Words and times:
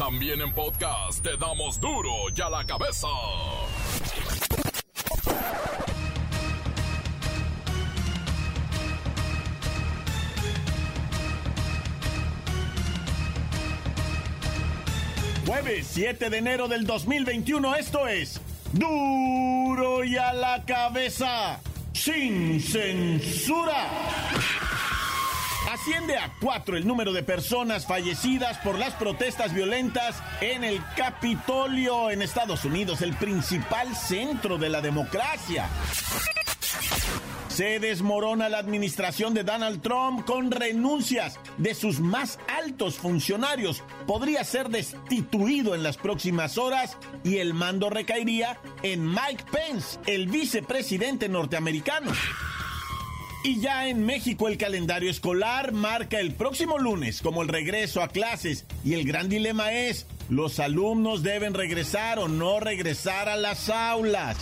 También 0.00 0.40
en 0.40 0.50
podcast 0.54 1.22
te 1.22 1.36
damos 1.36 1.78
duro 1.78 2.10
y 2.34 2.40
a 2.40 2.48
la 2.48 2.64
cabeza. 2.64 3.06
Jueves 15.46 15.86
7 15.90 16.30
de 16.30 16.38
enero 16.38 16.66
del 16.66 16.86
2021, 16.86 17.76
esto 17.76 18.08
es 18.08 18.40
duro 18.72 20.02
y 20.02 20.16
a 20.16 20.32
la 20.32 20.64
cabeza, 20.64 21.60
sin 21.92 22.58
censura. 22.62 23.86
Asciende 25.80 26.18
a 26.18 26.30
cuatro 26.38 26.76
el 26.76 26.86
número 26.86 27.10
de 27.10 27.22
personas 27.22 27.86
fallecidas 27.86 28.58
por 28.58 28.78
las 28.78 28.92
protestas 28.92 29.54
violentas 29.54 30.22
en 30.42 30.62
el 30.62 30.78
Capitolio 30.94 32.10
en 32.10 32.20
Estados 32.20 32.66
Unidos, 32.66 33.00
el 33.00 33.14
principal 33.14 33.96
centro 33.96 34.58
de 34.58 34.68
la 34.68 34.82
democracia. 34.82 35.70
Se 37.48 37.80
desmorona 37.80 38.50
la 38.50 38.58
administración 38.58 39.32
de 39.32 39.42
Donald 39.42 39.80
Trump 39.80 40.26
con 40.26 40.50
renuncias 40.50 41.38
de 41.56 41.74
sus 41.74 41.98
más 41.98 42.38
altos 42.62 42.96
funcionarios. 42.96 43.82
Podría 44.06 44.44
ser 44.44 44.68
destituido 44.68 45.74
en 45.74 45.82
las 45.82 45.96
próximas 45.96 46.58
horas 46.58 46.98
y 47.24 47.38
el 47.38 47.54
mando 47.54 47.88
recaería 47.88 48.60
en 48.82 49.06
Mike 49.06 49.44
Pence, 49.50 49.98
el 50.06 50.28
vicepresidente 50.28 51.30
norteamericano. 51.30 52.12
Y 53.42 53.58
ya 53.58 53.88
en 53.88 54.04
México 54.04 54.48
el 54.48 54.58
calendario 54.58 55.10
escolar 55.10 55.72
marca 55.72 56.20
el 56.20 56.34
próximo 56.34 56.78
lunes 56.78 57.22
como 57.22 57.40
el 57.40 57.48
regreso 57.48 58.02
a 58.02 58.08
clases 58.08 58.66
y 58.84 58.92
el 58.92 59.04
gran 59.04 59.30
dilema 59.30 59.72
es, 59.72 60.06
¿los 60.28 60.60
alumnos 60.60 61.22
deben 61.22 61.54
regresar 61.54 62.18
o 62.18 62.28
no 62.28 62.60
regresar 62.60 63.30
a 63.30 63.36
las 63.36 63.70
aulas? 63.70 64.36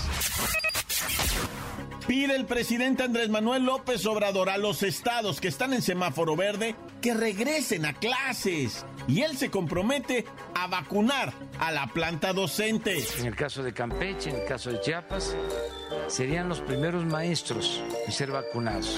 Pide 2.08 2.36
el 2.36 2.46
presidente 2.46 3.02
Andrés 3.02 3.28
Manuel 3.28 3.64
López 3.64 4.06
Obrador 4.06 4.48
a 4.48 4.56
los 4.56 4.82
estados 4.82 5.42
que 5.42 5.48
están 5.48 5.74
en 5.74 5.82
semáforo 5.82 6.36
verde 6.36 6.74
que 7.02 7.12
regresen 7.12 7.84
a 7.84 7.92
clases. 7.92 8.86
Y 9.06 9.20
él 9.20 9.36
se 9.36 9.50
compromete 9.50 10.24
a 10.54 10.68
vacunar 10.68 11.34
a 11.60 11.70
la 11.70 11.86
planta 11.88 12.32
docente. 12.32 13.04
En 13.18 13.26
el 13.26 13.36
caso 13.36 13.62
de 13.62 13.74
Campeche, 13.74 14.30
en 14.30 14.36
el 14.36 14.46
caso 14.46 14.72
de 14.72 14.80
Chiapas, 14.80 15.36
serían 16.06 16.48
los 16.48 16.62
primeros 16.62 17.04
maestros 17.04 17.82
en 18.06 18.10
ser 18.10 18.30
vacunados. 18.30 18.96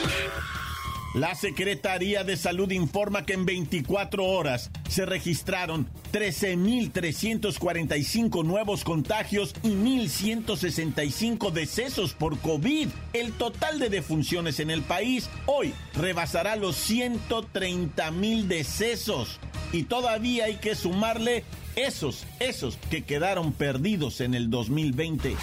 La 1.14 1.34
Secretaría 1.34 2.22
de 2.22 2.36
Salud 2.36 2.70
informa 2.70 3.26
que 3.26 3.32
en 3.32 3.44
24 3.44 4.24
horas 4.24 4.70
se 4.88 5.04
registraron 5.04 5.88
13.345 6.12 8.44
nuevos 8.44 8.84
contagios 8.84 9.52
y 9.64 9.70
1.165 9.70 11.50
decesos 11.50 12.14
por 12.14 12.38
COVID. 12.38 12.86
El 13.12 13.32
total 13.32 13.80
de 13.80 13.90
defunciones 13.90 14.60
en 14.60 14.70
el 14.70 14.82
país 14.82 15.28
hoy 15.46 15.74
rebasará 15.94 16.54
los 16.54 16.76
130.000 16.88 18.44
decesos. 18.44 19.40
Y 19.72 19.82
todavía 19.84 20.44
hay 20.44 20.58
que 20.58 20.76
sumarle 20.76 21.42
esos, 21.74 22.24
esos 22.38 22.78
que 22.88 23.02
quedaron 23.02 23.52
perdidos 23.52 24.20
en 24.20 24.34
el 24.34 24.48
2020. 24.48 25.34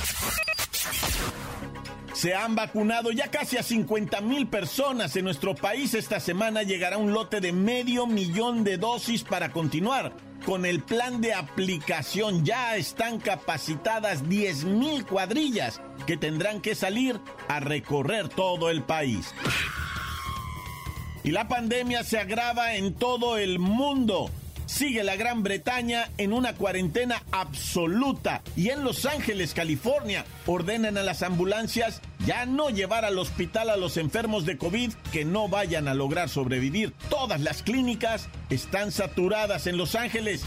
Se 2.17 2.33
han 2.33 2.55
vacunado 2.55 3.11
ya 3.11 3.29
casi 3.29 3.57
a 3.57 3.63
50 3.63 4.21
mil 4.21 4.47
personas 4.47 5.15
en 5.15 5.23
nuestro 5.23 5.53
país. 5.53 5.93
Esta 5.93 6.19
semana 6.19 6.63
llegará 6.63 6.97
un 6.97 7.13
lote 7.13 7.41
de 7.41 7.53
medio 7.53 8.07
millón 8.07 8.63
de 8.63 8.77
dosis 8.77 9.23
para 9.23 9.51
continuar 9.51 10.13
con 10.43 10.65
el 10.65 10.81
plan 10.81 11.21
de 11.21 11.35
aplicación. 11.35 12.43
Ya 12.43 12.75
están 12.75 13.19
capacitadas 13.19 14.27
10 14.27 14.63
mil 14.63 15.05
cuadrillas 15.05 15.79
que 16.07 16.17
tendrán 16.17 16.59
que 16.59 16.73
salir 16.73 17.19
a 17.49 17.59
recorrer 17.59 18.29
todo 18.29 18.71
el 18.71 18.81
país. 18.81 19.35
Y 21.23 21.29
la 21.29 21.47
pandemia 21.47 22.03
se 22.03 22.17
agrava 22.17 22.77
en 22.77 22.95
todo 22.95 23.37
el 23.37 23.59
mundo. 23.59 24.31
Sigue 24.67 25.03
la 25.05 25.15
Gran 25.15 25.43
Bretaña 25.43 26.09
en 26.17 26.33
una 26.33 26.53
cuarentena 26.53 27.23
absoluta 27.31 28.41
y 28.57 28.69
en 28.69 28.83
Los 28.83 29.05
Ángeles, 29.05 29.53
California, 29.53 30.25
ordenan 30.45 30.97
a 30.97 31.03
las 31.03 31.23
ambulancias 31.23 32.01
ya 32.25 32.45
no 32.45 32.69
llevar 32.69 33.05
al 33.05 33.17
hospital 33.17 33.69
a 33.69 33.77
los 33.77 33.95
enfermos 33.95 34.45
de 34.45 34.57
COVID 34.57 34.91
que 35.13 35.23
no 35.23 35.47
vayan 35.47 35.87
a 35.87 35.93
lograr 35.93 36.27
sobrevivir. 36.27 36.93
Todas 37.09 37.39
las 37.39 37.63
clínicas 37.63 38.27
están 38.49 38.91
saturadas 38.91 39.67
en 39.67 39.77
Los 39.77 39.95
Ángeles. 39.95 40.43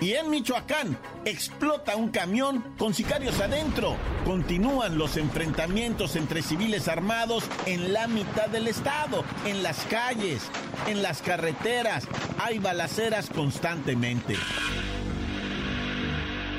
Y 0.00 0.12
en 0.12 0.28
Michoacán 0.30 0.98
explota 1.24 1.96
un 1.96 2.10
camión 2.10 2.62
con 2.78 2.92
sicarios 2.92 3.40
adentro. 3.40 3.96
Continúan 4.24 4.98
los 4.98 5.16
enfrentamientos 5.16 6.16
entre 6.16 6.42
civiles 6.42 6.88
armados 6.88 7.44
en 7.64 7.92
la 7.92 8.06
mitad 8.06 8.48
del 8.48 8.68
estado, 8.68 9.24
en 9.46 9.62
las 9.62 9.78
calles, 9.84 10.42
en 10.86 11.02
las 11.02 11.22
carreteras. 11.22 12.06
Hay 12.38 12.58
balaceras 12.58 13.30
constantemente. 13.30 14.36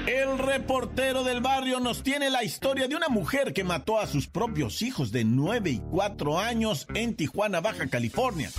El 0.07 0.39
reportero 0.39 1.23
del 1.23 1.41
barrio 1.41 1.79
nos 1.79 2.01
tiene 2.01 2.29
la 2.29 2.43
historia 2.43 2.87
de 2.87 2.95
una 2.95 3.09
mujer 3.09 3.53
que 3.53 3.65
mató 3.65 3.99
a 3.99 4.07
sus 4.07 4.27
propios 4.27 4.81
hijos 4.81 5.11
de 5.11 5.25
9 5.25 5.69
y 5.69 5.81
4 5.91 6.39
años 6.39 6.87
en 6.93 7.15
Tijuana, 7.15 7.59
Baja 7.59 7.87
California. 7.87 8.49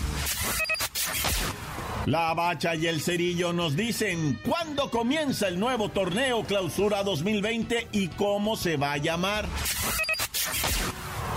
La 2.06 2.32
Bacha 2.34 2.74
y 2.74 2.86
el 2.86 3.00
Cerillo 3.00 3.52
nos 3.52 3.76
dicen 3.76 4.40
cuándo 4.44 4.90
comienza 4.90 5.48
el 5.48 5.60
nuevo 5.60 5.90
torneo 5.90 6.42
Clausura 6.44 7.02
2020 7.02 7.88
y 7.92 8.08
cómo 8.08 8.56
se 8.56 8.76
va 8.76 8.92
a 8.92 8.96
llamar. 8.96 9.46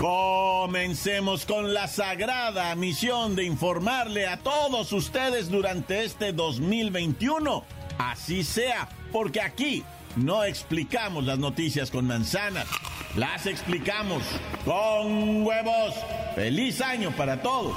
Comencemos 0.00 1.44
con 1.44 1.74
la 1.74 1.86
sagrada 1.88 2.74
misión 2.74 3.36
de 3.36 3.44
informarle 3.44 4.26
a 4.26 4.38
todos 4.38 4.92
ustedes 4.92 5.50
durante 5.50 6.04
este 6.04 6.32
2021. 6.32 7.64
Así 7.98 8.42
sea, 8.42 8.88
porque 9.12 9.40
aquí 9.40 9.84
no 10.16 10.44
explicamos 10.44 11.24
las 11.24 11.38
noticias 11.38 11.90
con 11.90 12.06
manzanas, 12.06 12.66
las 13.16 13.46
explicamos 13.46 14.22
con 14.64 15.44
huevos. 15.44 15.94
Feliz 16.34 16.80
año 16.80 17.10
para 17.12 17.42
todos. 17.42 17.76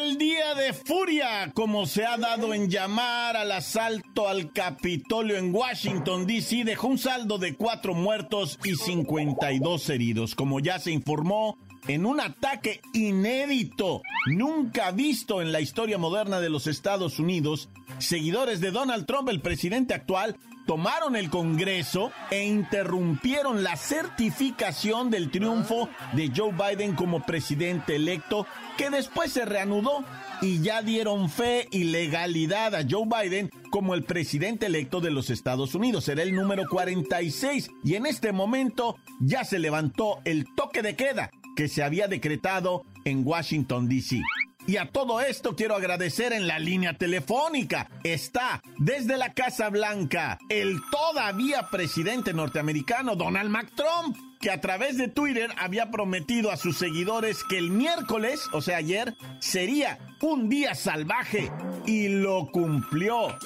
furia, 0.73 1.51
como 1.53 1.85
se 1.85 2.05
ha 2.05 2.17
dado 2.17 2.53
en 2.53 2.69
llamar 2.69 3.37
al 3.37 3.51
asalto 3.51 4.27
al 4.27 4.51
Capitolio 4.51 5.37
en 5.37 5.53
Washington, 5.53 6.25
D.C., 6.25 6.63
dejó 6.63 6.87
un 6.87 6.97
saldo 6.97 7.37
de 7.37 7.55
cuatro 7.55 7.93
muertos 7.93 8.59
y 8.63 8.75
52 8.75 9.89
heridos. 9.89 10.35
Como 10.35 10.59
ya 10.59 10.79
se 10.79 10.91
informó, 10.91 11.57
en 11.87 12.05
un 12.05 12.19
ataque 12.19 12.81
inédito, 12.93 14.01
nunca 14.27 14.91
visto 14.91 15.41
en 15.41 15.51
la 15.51 15.61
historia 15.61 15.97
moderna 15.97 16.39
de 16.39 16.49
los 16.49 16.67
Estados 16.67 17.19
Unidos, 17.19 17.69
seguidores 17.97 18.61
de 18.61 18.71
Donald 18.71 19.05
Trump, 19.05 19.29
el 19.29 19.41
presidente 19.41 19.93
actual, 19.93 20.37
tomaron 20.67 21.15
el 21.15 21.29
Congreso 21.29 22.11
e 22.29 22.45
interrumpieron 22.45 23.63
la 23.63 23.75
certificación 23.75 25.09
del 25.09 25.31
triunfo 25.31 25.89
de 26.13 26.31
Joe 26.35 26.53
Biden 26.53 26.95
como 26.95 27.25
presidente 27.25 27.95
electo, 27.95 28.45
que 28.77 28.89
después 28.89 29.31
se 29.33 29.45
reanudó 29.45 30.05
y 30.41 30.61
ya 30.61 30.81
dieron 30.81 31.29
fe 31.29 31.67
y 31.71 31.85
legalidad 31.85 32.75
a 32.75 32.85
Joe 32.89 33.05
Biden 33.05 33.49
como 33.69 33.93
el 33.93 34.03
presidente 34.03 34.65
electo 34.65 34.99
de 34.99 35.11
los 35.11 35.29
Estados 35.29 35.75
Unidos. 35.75 36.05
Será 36.05 36.23
el 36.23 36.33
número 36.33 36.67
46 36.67 37.69
y 37.83 37.95
en 37.95 38.05
este 38.05 38.31
momento 38.31 38.97
ya 39.19 39.43
se 39.43 39.59
levantó 39.59 40.19
el 40.25 40.45
toque 40.55 40.81
de 40.81 40.95
queda 40.95 41.29
que 41.55 41.67
se 41.67 41.83
había 41.83 42.07
decretado 42.07 42.83
en 43.05 43.25
Washington, 43.25 43.87
D.C. 43.87 44.21
Y 44.67 44.77
a 44.77 44.85
todo 44.91 45.21
esto 45.21 45.55
quiero 45.55 45.75
agradecer 45.75 46.33
en 46.33 46.47
la 46.47 46.59
línea 46.59 46.97
telefónica. 46.97 47.89
Está 48.03 48.61
desde 48.77 49.17
la 49.17 49.33
Casa 49.33 49.69
Blanca 49.69 50.37
el 50.49 50.79
todavía 50.91 51.67
presidente 51.69 52.33
norteamericano 52.33 53.15
Donald 53.15 53.51
Trump. 53.75 54.30
Que 54.41 54.51
a 54.51 54.59
través 54.59 54.97
de 54.97 55.07
Twitter 55.07 55.53
había 55.57 55.91
prometido 55.91 56.51
a 56.51 56.57
sus 56.57 56.77
seguidores 56.77 57.43
que 57.43 57.57
el 57.57 57.69
miércoles, 57.69 58.41
o 58.51 58.61
sea 58.61 58.77
ayer, 58.77 59.15
sería 59.39 59.99
un 60.19 60.49
día 60.49 60.75
salvaje 60.75 61.51
y 61.85 62.07
lo 62.07 62.49
cumplió. 62.51 63.37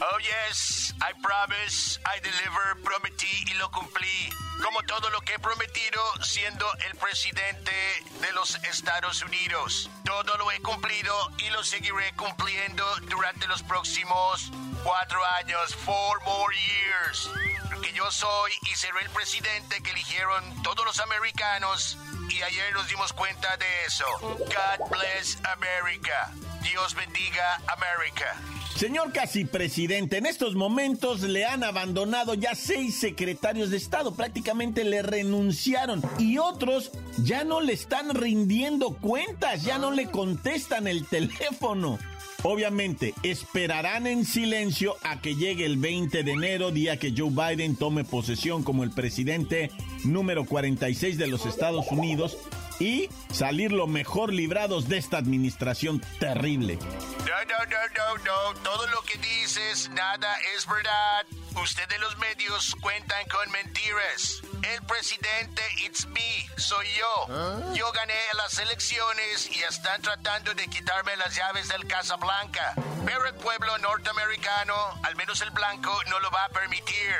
Oh 0.00 0.18
yes, 0.18 0.94
I 1.00 1.12
promise, 1.22 2.00
I 2.04 2.20
deliver, 2.20 2.82
prometí 2.82 3.44
y 3.50 3.54
lo 3.54 3.70
cumplí. 3.70 4.28
Como 4.62 4.82
todo 4.82 5.10
lo 5.10 5.20
que 5.20 5.34
he 5.34 5.38
prometido 5.38 6.00
siendo 6.22 6.66
el 6.90 6.96
presidente 6.96 7.72
de 8.20 8.32
los 8.32 8.56
Estados 8.64 9.22
Unidos. 9.22 9.90
Todo 10.04 10.36
lo 10.36 10.50
he 10.52 10.60
cumplido 10.60 11.14
y 11.38 11.50
lo 11.50 11.62
seguiré 11.62 12.12
cumpliendo 12.16 12.84
durante 13.08 13.46
los 13.46 13.62
próximos 13.62 14.50
cuatro 14.82 15.20
años, 15.40 15.74
four 15.76 16.20
more 16.24 16.54
years. 16.54 17.30
Porque 17.74 17.92
yo 17.92 18.08
soy 18.12 18.52
y 18.70 18.76
seré 18.76 19.00
el 19.02 19.10
presidente 19.10 19.82
que 19.82 19.90
eligieron 19.90 20.62
todos 20.62 20.86
los 20.86 21.00
americanos 21.00 21.98
y 22.30 22.40
ayer 22.40 22.72
nos 22.72 22.86
dimos 22.86 23.12
cuenta 23.12 23.56
de 23.56 23.66
eso. 23.84 24.04
God 24.20 24.90
bless 24.90 25.38
America. 25.44 26.32
Dios 26.62 26.94
bendiga 26.94 27.56
América. 27.66 28.40
Señor 28.76 29.12
casi 29.12 29.44
presidente, 29.44 30.18
en 30.18 30.26
estos 30.26 30.54
momentos 30.54 31.22
le 31.22 31.46
han 31.46 31.64
abandonado 31.64 32.34
ya 32.34 32.54
seis 32.54 33.00
secretarios 33.00 33.70
de 33.70 33.76
Estado, 33.76 34.14
prácticamente 34.14 34.84
le 34.84 35.02
renunciaron 35.02 36.00
y 36.18 36.38
otros 36.38 36.92
ya 37.18 37.42
no 37.42 37.60
le 37.60 37.72
están 37.72 38.14
rindiendo 38.14 38.90
cuentas, 38.90 39.64
ya 39.64 39.78
no 39.78 39.90
le 39.90 40.10
contestan 40.12 40.86
el 40.86 41.06
teléfono. 41.06 41.98
Obviamente, 42.46 43.14
esperarán 43.22 44.06
en 44.06 44.26
silencio 44.26 44.96
a 45.02 45.22
que 45.22 45.34
llegue 45.34 45.64
el 45.64 45.78
20 45.78 46.24
de 46.24 46.30
enero, 46.30 46.72
día 46.72 46.98
que 46.98 47.14
Joe 47.16 47.30
Biden 47.30 47.74
tome 47.74 48.04
posesión 48.04 48.62
como 48.62 48.84
el 48.84 48.90
presidente 48.90 49.70
número 50.04 50.44
46 50.44 51.16
de 51.16 51.26
los 51.26 51.46
Estados 51.46 51.90
Unidos 51.90 52.36
y 52.78 53.08
salir 53.32 53.72
lo 53.72 53.86
mejor 53.86 54.32
librados 54.32 54.88
de 54.88 54.98
esta 54.98 55.18
administración 55.18 56.00
terrible. 56.18 56.76
No, 56.76 56.86
no, 56.86 57.64
no, 57.66 58.16
no, 58.18 58.24
no. 58.24 58.60
Todo 58.62 58.86
lo 58.88 59.02
que 59.02 59.18
dices, 59.18 59.88
nada 59.90 60.34
es 60.56 60.66
verdad. 60.66 61.26
Ustedes 61.62 62.00
los 62.00 62.16
medios 62.18 62.74
cuentan 62.80 63.24
con 63.28 63.50
mentiras. 63.52 64.42
El 64.74 64.82
presidente, 64.86 65.62
it's 65.84 66.06
me, 66.06 66.48
soy 66.56 66.86
yo. 66.98 67.74
Yo 67.74 67.90
gané 67.92 68.14
las 68.36 68.58
elecciones 68.58 69.48
y 69.54 69.62
están 69.62 70.02
tratando 70.02 70.52
de 70.54 70.66
quitarme 70.66 71.16
las 71.16 71.34
llaves 71.34 71.68
del 71.68 71.86
Casa 71.86 72.16
Blanca. 72.16 72.74
Pero 73.06 73.26
el 73.26 73.34
pueblo 73.34 73.78
norteamericano, 73.78 74.74
al 75.04 75.14
menos 75.16 75.40
el 75.42 75.50
blanco, 75.50 75.96
no 76.10 76.18
lo 76.20 76.30
va 76.30 76.44
a 76.44 76.48
permitir. 76.48 77.14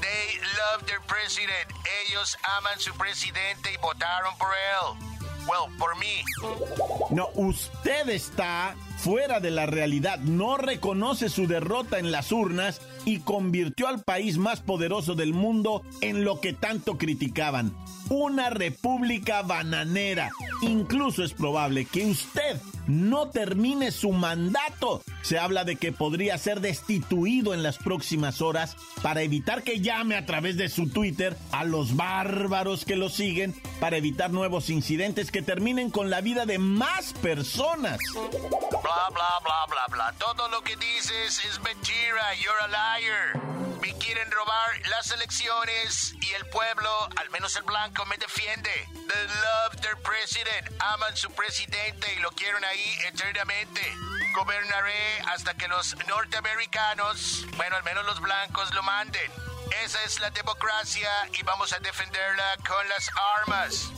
They 0.00 0.40
love 0.58 0.86
their 0.86 1.00
president. 1.06 1.68
Ellos 2.06 2.36
aman 2.58 2.78
su 2.78 2.92
presidente 2.94 3.72
y 3.72 3.76
votaron 3.78 4.36
por 4.38 4.48
él. 4.48 5.10
Well, 5.46 5.74
por 5.78 5.96
mí. 5.98 6.22
No, 7.10 7.28
usted 7.34 8.08
está 8.08 8.76
fuera 8.98 9.40
de 9.40 9.50
la 9.50 9.66
realidad, 9.66 10.18
no 10.18 10.58
reconoce 10.58 11.30
su 11.30 11.46
derrota 11.46 11.98
en 11.98 12.12
las 12.12 12.30
urnas 12.32 12.82
y 13.06 13.20
convirtió 13.20 13.88
al 13.88 14.02
país 14.02 14.36
más 14.36 14.60
poderoso 14.60 15.14
del 15.14 15.32
mundo 15.32 15.82
en 16.02 16.24
lo 16.24 16.40
que 16.40 16.52
tanto 16.52 16.98
criticaban, 16.98 17.74
una 18.10 18.50
república 18.50 19.42
bananera. 19.42 20.30
Incluso 20.60 21.24
es 21.24 21.32
probable 21.32 21.86
que 21.86 22.04
usted 22.06 22.60
no 22.90 23.30
termine 23.30 23.90
su 23.92 24.12
mandato. 24.12 25.02
Se 25.22 25.38
habla 25.38 25.64
de 25.64 25.76
que 25.76 25.92
podría 25.92 26.36
ser 26.38 26.60
destituido 26.60 27.54
en 27.54 27.62
las 27.62 27.78
próximas 27.78 28.40
horas 28.40 28.76
para 29.02 29.22
evitar 29.22 29.62
que 29.62 29.80
llame 29.80 30.16
a 30.16 30.26
través 30.26 30.56
de 30.56 30.68
su 30.68 30.88
Twitter 30.88 31.36
a 31.52 31.64
los 31.64 31.96
bárbaros 31.96 32.84
que 32.84 32.96
lo 32.96 33.08
siguen, 33.08 33.54
para 33.80 33.96
evitar 33.96 34.30
nuevos 34.30 34.70
incidentes 34.70 35.30
que 35.30 35.42
terminen 35.42 35.90
con 35.90 36.10
la 36.10 36.20
vida 36.20 36.46
de 36.46 36.58
más 36.58 37.12
personas. 37.14 37.98
Bla, 38.12 39.08
bla, 39.10 39.40
bla, 39.44 39.66
bla, 39.68 39.86
bla. 39.88 40.14
Todo 40.18 40.48
lo 40.48 40.62
que 40.62 40.76
dices 40.76 41.40
es 41.44 41.60
mentira. 41.60 42.34
You're 42.40 42.60
a 42.62 42.68
liar. 42.68 43.50
Me 43.80 43.94
quieren 43.94 44.30
robar 44.30 44.88
las 44.90 45.10
elecciones 45.10 46.14
y 46.20 46.32
el 46.34 46.44
pueblo, 46.46 46.90
al 47.16 47.30
menos 47.30 47.56
el 47.56 47.62
blanco, 47.62 48.04
me 48.06 48.16
defiende. 48.18 48.70
They 48.92 49.26
love 49.26 49.80
their 49.80 49.96
president. 50.02 50.70
Aman 50.80 51.16
su 51.16 51.30
presidente 51.30 52.06
y 52.14 52.20
lo 52.20 52.30
quieren 52.32 52.62
ahí 52.64 52.79
eternamente. 53.06 53.80
Gobernaré 54.34 55.20
hasta 55.32 55.54
que 55.54 55.68
los 55.68 55.96
norteamericanos, 56.06 57.46
bueno, 57.56 57.76
al 57.76 57.84
menos 57.84 58.04
los 58.06 58.20
blancos, 58.20 58.72
lo 58.74 58.82
manden. 58.82 59.30
Esa 59.84 60.02
es 60.04 60.20
la 60.20 60.30
democracia 60.30 61.10
y 61.38 61.42
vamos 61.42 61.72
a 61.72 61.78
defenderla 61.78 62.56
con 62.66 62.88
las 62.88 63.10
armas. 63.38 63.90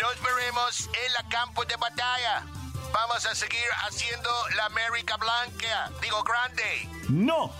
Nos 0.00 0.22
veremos 0.22 0.88
en 1.06 1.12
la 1.12 1.28
campo 1.28 1.64
de 1.64 1.76
batalla. 1.76 2.44
Vamos 2.92 3.26
a 3.26 3.34
seguir 3.34 3.66
haciendo 3.86 4.30
la 4.56 4.66
América 4.66 5.16
Blanca, 5.16 5.90
digo 6.00 6.22
grande. 6.22 6.88
No, 7.08 7.52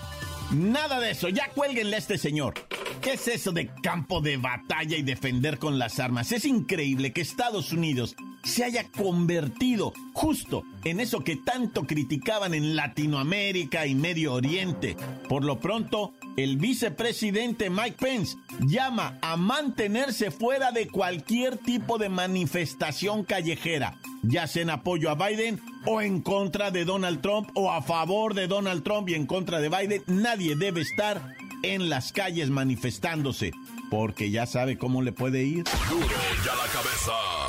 nada 0.51 0.99
de 0.99 1.11
eso. 1.11 1.29
Ya 1.29 1.49
cuélguenle 1.49 1.95
a 1.95 1.99
este 1.99 2.17
señor. 2.17 2.53
¿Qué 3.01 3.13
es 3.13 3.27
eso 3.27 3.51
de 3.51 3.69
campo 3.81 4.19
de 4.19 4.37
batalla 4.37 4.97
y 4.97 5.03
defender 5.03 5.57
con 5.57 5.79
las 5.79 5.99
armas? 5.99 6.31
Es 6.31 6.45
increíble 6.45 7.13
que 7.13 7.21
Estados 7.21 7.71
Unidos 7.71 8.15
se 8.43 8.63
haya 8.63 8.89
convertido 8.91 9.93
justo 10.13 10.63
en 10.83 10.99
eso 10.99 11.23
que 11.23 11.35
tanto 11.35 11.85
criticaban 11.85 12.53
en 12.53 12.75
Latinoamérica 12.75 13.85
y 13.85 13.95
Medio 13.95 14.33
Oriente. 14.33 14.97
Por 15.27 15.43
lo 15.43 15.59
pronto, 15.59 16.13
el 16.35 16.57
vicepresidente 16.57 17.69
Mike 17.69 17.97
Pence 17.99 18.37
llama 18.61 19.17
a 19.21 19.37
mantenerse 19.37 20.31
fuera 20.31 20.71
de 20.71 20.87
cualquier 20.87 21.57
tipo 21.57 21.97
de 21.97 22.09
manifestación 22.09 23.23
callejera, 23.23 23.97
ya 24.23 24.47
sea 24.47 24.63
en 24.63 24.69
apoyo 24.69 25.09
a 25.09 25.15
Biden 25.15 25.59
o 25.85 26.01
en 26.01 26.21
contra 26.21 26.71
de 26.71 26.85
Donald 26.85 27.21
Trump 27.21 27.49
o 27.55 27.71
a 27.71 27.81
favor 27.81 28.33
de 28.33 28.47
Donald 28.47 28.83
Trump 28.83 29.09
y 29.09 29.15
en 29.15 29.25
contra 29.25 29.59
de 29.59 29.69
Biden. 29.69 30.03
Nadie 30.07 30.55
debe 30.55 30.81
estar 30.81 31.35
en 31.63 31.89
las 31.89 32.11
calles 32.11 32.49
manifestándose, 32.49 33.51
porque 33.89 34.31
ya 34.31 34.45
sabe 34.45 34.77
cómo 34.77 35.01
le 35.01 35.11
puede 35.11 35.43
ir. 35.43 35.63
Duro 35.89 36.07
ya 36.45 36.55
la 36.55 36.71
cabeza. 36.71 37.48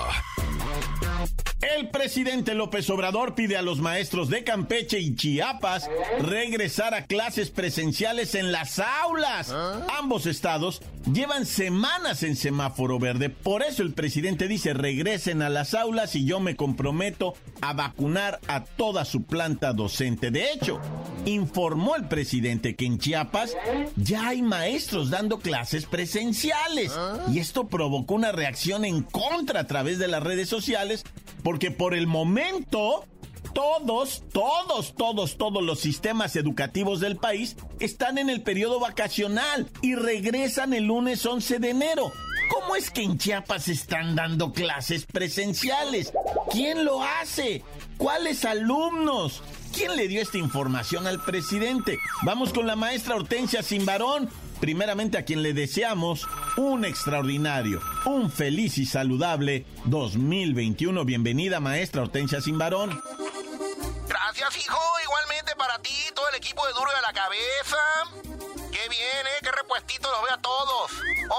El 1.76 1.88
presidente 1.88 2.54
López 2.54 2.90
Obrador 2.90 3.34
pide 3.34 3.56
a 3.56 3.62
los 3.62 3.80
maestros 3.80 4.28
de 4.28 4.42
Campeche 4.44 4.98
y 4.98 5.14
Chiapas 5.14 5.88
regresar 6.20 6.94
a 6.94 7.06
clases 7.06 7.50
presenciales 7.50 8.34
en 8.34 8.50
las 8.50 8.78
aulas. 8.78 9.54
Ambos 9.98 10.26
estados 10.26 10.82
llevan 11.12 11.46
semanas 11.46 12.22
en 12.22 12.36
semáforo 12.36 12.98
verde. 12.98 13.30
Por 13.30 13.62
eso 13.62 13.82
el 13.82 13.92
presidente 13.92 14.48
dice 14.48 14.74
regresen 14.74 15.42
a 15.42 15.48
las 15.48 15.74
aulas 15.74 16.16
y 16.16 16.24
yo 16.24 16.40
me 16.40 16.56
comprometo 16.56 17.34
a 17.60 17.72
vacunar 17.72 18.40
a 18.48 18.64
toda 18.64 19.04
su 19.04 19.22
planta 19.22 19.72
docente. 19.72 20.30
De 20.30 20.52
hecho, 20.52 20.80
informó 21.24 21.94
el 21.94 22.08
presidente 22.08 22.74
que 22.74 22.86
en 22.86 22.98
Chiapas 22.98 23.56
ya 23.96 24.28
hay 24.28 24.42
maestros 24.42 25.10
dando 25.10 25.38
clases 25.38 25.86
presenciales. 25.86 26.92
Y 27.32 27.38
esto 27.38 27.68
provocó 27.68 28.14
una 28.14 28.32
reacción 28.32 28.84
en 28.84 29.02
contra 29.02 29.60
a 29.60 29.66
través 29.66 29.98
de 29.98 30.08
las 30.08 30.22
redes 30.22 30.48
sociales 30.48 31.04
porque 31.42 31.59
por 31.68 31.94
el 31.94 32.06
momento 32.06 33.04
todos, 33.52 34.22
todos, 34.32 34.94
todos, 34.94 35.36
todos 35.36 35.62
los 35.62 35.80
sistemas 35.80 36.36
educativos 36.36 37.00
del 37.00 37.16
país 37.16 37.56
están 37.80 38.18
en 38.18 38.30
el 38.30 38.42
periodo 38.42 38.80
vacacional 38.80 39.68
y 39.82 39.94
regresan 39.94 40.72
el 40.72 40.84
lunes 40.84 41.24
11 41.26 41.58
de 41.58 41.70
enero. 41.70 42.12
¿Cómo 42.50 42.76
es 42.76 42.90
que 42.90 43.02
en 43.02 43.18
Chiapas 43.18 43.68
están 43.68 44.14
dando 44.14 44.52
clases 44.52 45.06
presenciales? 45.06 46.12
¿Quién 46.50 46.84
lo 46.84 47.02
hace? 47.02 47.62
¿Cuáles 47.96 48.44
alumnos? 48.44 49.42
¿Quién 49.72 49.96
le 49.96 50.08
dio 50.08 50.20
esta 50.20 50.38
información 50.38 51.06
al 51.06 51.22
presidente? 51.22 51.98
Vamos 52.22 52.52
con 52.52 52.66
la 52.66 52.76
maestra 52.76 53.14
Hortensia 53.14 53.62
Simbarón 53.62 54.28
primeramente 54.60 55.18
a 55.18 55.24
quien 55.24 55.42
le 55.42 55.54
deseamos 55.54 56.28
un 56.56 56.84
extraordinario, 56.84 57.80
un 58.04 58.30
feliz 58.30 58.78
y 58.78 58.86
saludable 58.86 59.64
2021. 59.86 61.04
Bienvenida, 61.04 61.60
maestra 61.60 62.02
Hortensia 62.02 62.40
Simbarón. 62.40 63.00
Gracias, 64.06 64.64
hijo. 64.64 64.78
Igualmente 65.04 65.52
para 65.56 65.80
ti, 65.80 65.94
todo 66.14 66.28
el 66.28 66.36
equipo 66.36 66.66
de 66.66 66.72
Duro 66.74 66.90
de 66.94 67.02
la 67.02 67.12
Cabeza. 67.12 68.59
Qué 68.72 68.88
bien, 68.88 69.26
¿eh? 69.26 69.38
Qué 69.42 69.50
repuestito 69.50 70.10
los 70.10 70.22
veo 70.22 70.34
a 70.34 70.40
todos. 70.40 70.92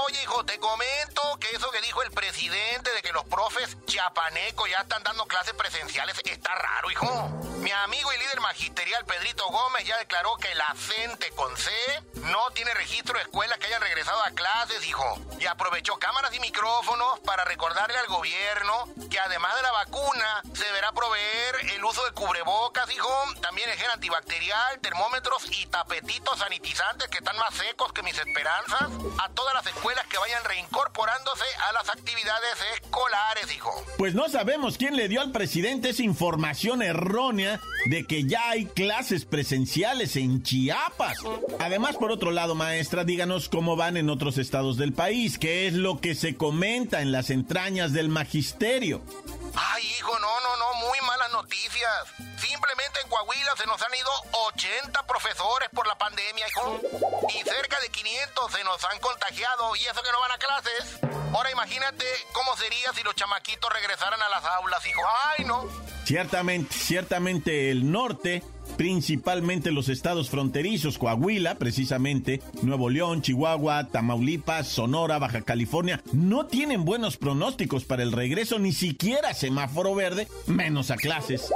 Oye, 0.06 0.22
hijo, 0.24 0.44
te 0.46 0.60
comento 0.60 1.22
que 1.40 1.50
eso 1.56 1.72
que 1.72 1.82
dijo 1.82 2.04
el 2.04 2.12
presidente 2.12 2.92
de 2.94 3.02
que 3.02 3.14
los 3.14 3.24
profes 3.26 3.78
chiapanecos 3.86 4.70
ya 4.70 4.80
están 4.80 5.04
dando 5.04 5.26
clases 5.28 5.54
presenciales 5.54 6.20
está 6.26 6.54
raro, 6.56 6.92
hijo. 6.92 7.30
Mi 7.60 7.72
amigo 7.72 8.12
y 8.12 8.18
líder 8.18 8.40
magisterial 8.42 9.06
Pedrito 9.06 9.48
Gómez 9.48 9.86
ya 9.86 9.98
declaró 9.98 10.36
que 10.38 10.54
la 10.56 10.74
CENTE 10.76 11.30
con 11.32 11.56
C 11.56 11.72
no 12.16 12.50
tiene 12.54 12.74
registro 12.74 13.16
de 13.16 13.22
escuelas 13.22 13.58
que 13.60 13.68
hayan 13.68 13.82
regresado 13.82 14.22
a 14.24 14.32
clases, 14.32 14.86
hijo. 14.86 15.20
Y 15.40 15.46
aprovechó 15.46 15.98
cámaras 16.00 16.34
y 16.34 16.40
micrófonos 16.40 17.20
para 17.22 17.46
recordarle 17.46 17.98
al 17.98 18.08
gobierno 18.08 18.90
que 19.10 19.20
además 19.20 19.56
de 19.56 19.62
la 19.62 19.72
vacuna 19.72 20.42
se 20.54 20.66
deberá 20.66 20.92
proveer 20.92 21.56
el 21.74 21.84
uso 21.84 22.04
de 22.06 22.12
cubrebocas, 22.12 22.90
hijo, 22.92 23.10
también 23.42 23.70
el 23.70 23.78
gel 23.78 23.92
antibacterial, 23.92 24.80
termómetros 24.80 25.46
y 25.52 25.66
tapetitos 25.68 26.40
sanitizantes 26.40 27.10
que 27.10 27.21
están 27.22 27.38
más 27.38 27.54
secos 27.54 27.94
que 27.94 28.02
mis 28.02 28.18
esperanzas. 28.18 28.90
A 29.24 29.30
todas 29.30 29.54
las 29.54 29.68
escuelas 29.68 30.06
que 30.08 30.18
vayan 30.18 30.44
reincorporándose 30.44 31.46
a 31.70 31.74
las 31.74 31.90
actividades 31.90 32.58
escolares, 32.82 33.56
hijo. 33.56 33.72
Pues 33.98 34.16
no 34.16 34.28
sabemos 34.28 34.78
quién 34.78 34.96
le 34.96 35.08
dio 35.08 35.22
al 35.22 35.32
presidente 35.32 35.90
esa 35.90 36.02
información 36.02 36.82
errónea 36.82 37.62
de 37.86 38.06
que 38.08 38.24
ya 38.24 38.50
hay 38.50 38.66
clases 38.66 39.26
presenciales 39.26 40.16
en 40.16 40.42
Chiapas. 40.42 41.20
Además, 41.60 41.96
por 41.98 42.12
otro 42.12 42.32
lado, 42.32 42.56
maestra, 42.56 43.04
díganos 43.04 43.50
cómo 43.50 43.76
van 43.76 43.98
en 43.98 44.10
otros 44.10 44.40
estados 44.40 44.78
del 44.78 44.94
país, 44.94 45.38
qué 45.38 45.68
es 45.68 45.74
lo 45.74 46.02
que 46.02 46.16
se 46.16 46.36
comenta 46.36 47.02
en 47.02 47.12
las 47.12 47.30
entrañas 47.30 47.94
del 47.94 48.10
magisterio. 48.10 49.04
Ay, 49.56 49.86
hijo, 49.98 50.18
no, 50.20 50.42
no, 50.42 50.58
no, 50.58 50.74
muy 50.76 51.00
malas 51.02 51.32
noticias. 51.32 52.08
Simplemente 52.40 53.02
en 53.02 53.10
Coahuila 53.10 53.56
se 53.58 53.66
nos 53.66 53.82
han 53.82 53.94
ido 53.94 54.12
80 54.32 55.04
profesores 55.04 55.70
por 55.74 55.86
la 55.88 55.98
pandemia, 55.98 56.48
hijo. 56.48 56.80
Y 57.30 57.44
cerca 57.44 57.80
de 57.80 57.90
500 57.90 58.52
se 58.52 58.64
nos 58.64 58.84
han 58.86 59.00
contagiado 59.00 59.76
y 59.76 59.86
eso 59.86 60.02
que 60.02 60.12
no 60.12 60.20
van 60.20 60.32
a 60.32 60.38
clases. 60.38 61.11
Ahora 61.34 61.52
imagínate 61.52 62.06
cómo 62.34 62.56
sería 62.58 62.92
si 62.94 63.04
los 63.04 63.16
chamaquitos 63.16 63.72
regresaran 63.72 64.22
a 64.22 64.30
las 64.30 64.44
aulas, 64.46 64.86
hijo. 64.86 65.02
Ay, 65.38 65.46
no. 65.46 65.66
Ciertamente, 66.04 66.74
ciertamente 66.74 67.72
el 67.72 67.92
norte 67.92 68.44
principalmente 68.78 69.72
los 69.72 69.90
estados 69.90 70.30
fronterizos, 70.30 70.98
Coahuila, 70.98 71.56
precisamente, 71.56 72.42
Nuevo 72.62 72.90
León, 72.90 73.22
Chihuahua, 73.22 73.88
Tamaulipas, 73.88 74.68
Sonora, 74.68 75.20
Baja 75.20 75.42
California, 75.42 76.02
no 76.14 76.46
tienen 76.46 76.86
buenos 76.86 77.18
pronósticos 77.18 77.86
para 77.86 78.04
el 78.04 78.12
regreso, 78.12 78.60
ni 78.60 78.72
siquiera 78.72 79.34
semáforo 79.34 79.96
verde, 79.96 80.28
menos 80.48 80.92
a 80.92 80.96
clases. 80.96 81.52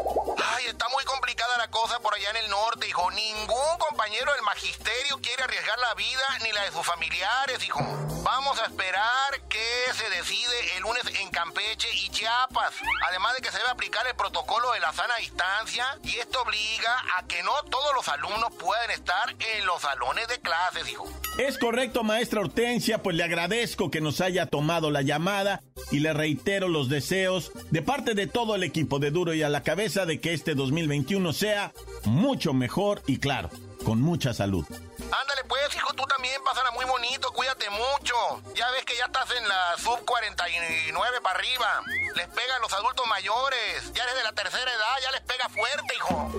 Ay, 0.54 0.66
está 0.68 0.88
muy 0.90 1.04
complicada 1.06 1.58
la 1.58 1.70
cosa 1.70 2.00
por 2.00 2.14
allá 2.14 2.30
en 2.32 2.38
el 2.38 2.50
norte, 2.50 2.88
hijo. 2.88 3.10
Ningún 3.12 3.78
compañero 3.80 4.32
del 4.34 4.42
magisterio 4.44 5.18
quiere 5.22 5.44
arriesgar 5.44 5.80
la 5.80 5.94
vida 5.96 6.40
ni 6.44 6.52
la 6.52 6.64
de 6.64 6.72
sus 6.72 6.86
familiares, 6.86 7.64
hijo. 7.66 7.80
Vamos 8.24 8.60
a 8.60 8.66
esperar 8.66 9.42
que 9.50 9.94
se 9.94 10.10
decide 10.10 10.76
el 10.78 10.82
lunes 10.82 11.04
en 11.22 11.30
Campeche 11.30 11.88
y 11.94 12.10
Chiapas. 12.10 12.74
Además 13.08 13.36
de 13.36 13.42
que 13.42 13.52
se 13.52 13.58
debe 13.58 13.70
aplicar 13.70 14.06
el 14.08 14.16
protocolo 14.16 14.72
de 14.74 14.80
la 14.80 14.92
sana 14.94 15.16
distancia 15.20 15.86
y 16.04 16.16
esto 16.16 16.42
obliga 16.42 16.96
a 17.18 17.28
que 17.28 17.44
no 17.44 17.52
todos 17.70 17.94
los 17.96 18.08
alumnos 18.08 18.54
puedan 18.60 18.92
estar 18.92 19.30
en 19.30 19.66
los 19.66 19.82
salones 19.82 20.28
de 20.28 20.40
clases, 20.42 20.90
hijo. 20.90 21.08
Es 21.38 21.58
correcto, 21.58 22.04
maestra 22.04 22.42
Hortensia, 22.42 23.04
pues 23.04 23.16
le 23.16 23.24
agradezco 23.24 23.92
que 23.92 24.02
nos 24.02 24.22
haya 24.22 24.46
tomado 24.46 24.90
la 24.90 25.02
llamada 25.02 25.62
y 25.92 26.00
le 26.00 26.14
reitero 26.14 26.68
los 26.68 26.90
deseos 26.90 27.52
de 27.72 27.82
parte 27.82 28.16
de 28.16 28.26
todo 28.26 28.56
el 28.56 28.64
equipo 28.64 29.00
de 29.00 29.12
Duro 29.12 29.34
y 29.34 29.44
a 29.44 29.50
la 29.50 29.62
cabeza 29.62 30.06
de 30.06 30.20
que 30.20 30.34
este 30.36 30.54
2021 30.54 31.34
sea 31.34 31.74
mucho 32.04 32.54
mejor 32.54 33.02
y 33.08 33.20
claro, 33.20 33.50
con 33.84 34.02
mucha 34.02 34.34
salud. 34.34 34.66
Ándale 34.70 35.44
pues, 35.48 35.76
hijo, 35.76 35.94
tú 35.94 36.04
también 36.04 36.42
pásala 36.44 36.72
muy 36.72 36.86
bonito, 36.86 37.32
cuídate 37.32 37.70
mucho. 37.70 38.16
Ya 38.54 38.70
ves 38.72 38.86
que 38.86 38.96
ya 38.98 39.06
estás 39.06 39.30
en 39.38 39.48
la 39.48 39.78
sub 39.78 40.04
49 40.06 41.22
para 41.24 41.40
arriba. 41.40 41.82
Les 42.16 42.28
pegan 42.28 42.62
los 42.62 42.74
adultos 42.74 43.06
mayores. 43.08 43.94
Ya 43.94 44.04
eres 44.04 44.16
de 44.16 44.24
la 44.24 44.34
tercera 44.34 44.72
edad, 44.72 44.96
ya 45.02 45.12
les 45.12 45.22
pega 45.22 45.50
fuerte, 45.50 45.96
hijo 45.96 46.32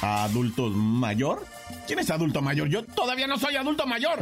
adultos 0.00 0.72
mayor? 0.72 1.46
¿Quién 1.86 1.98
es 1.98 2.10
adulto 2.10 2.42
mayor? 2.42 2.68
Yo 2.68 2.84
todavía 2.84 3.26
no 3.26 3.38
soy 3.38 3.56
adulto 3.56 3.86
mayor. 3.86 4.18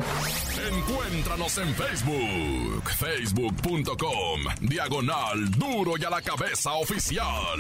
Encuéntranos 0.73 1.59
en 1.59 1.75
Facebook, 1.75 2.91
facebook.com, 2.91 4.41
diagonal 4.61 5.51
duro 5.51 5.93
y 5.99 6.05
a 6.05 6.11
la 6.11 6.23
cabeza 6.23 6.73
oficial. 6.75 7.59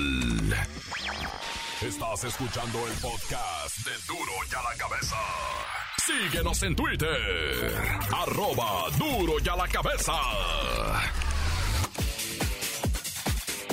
Estás 1.82 2.24
escuchando 2.24 2.78
el 2.86 2.92
podcast 2.94 3.78
de 3.84 3.92
duro 4.06 4.32
y 4.50 4.54
a 4.54 4.62
la 4.62 4.76
cabeza. 4.78 5.16
Síguenos 6.06 6.62
en 6.62 6.76
Twitter, 6.76 7.74
arroba 8.12 8.90
duro 8.96 9.34
y 9.44 9.48
a 9.48 9.56
la 9.56 9.68
cabeza. 9.68 10.12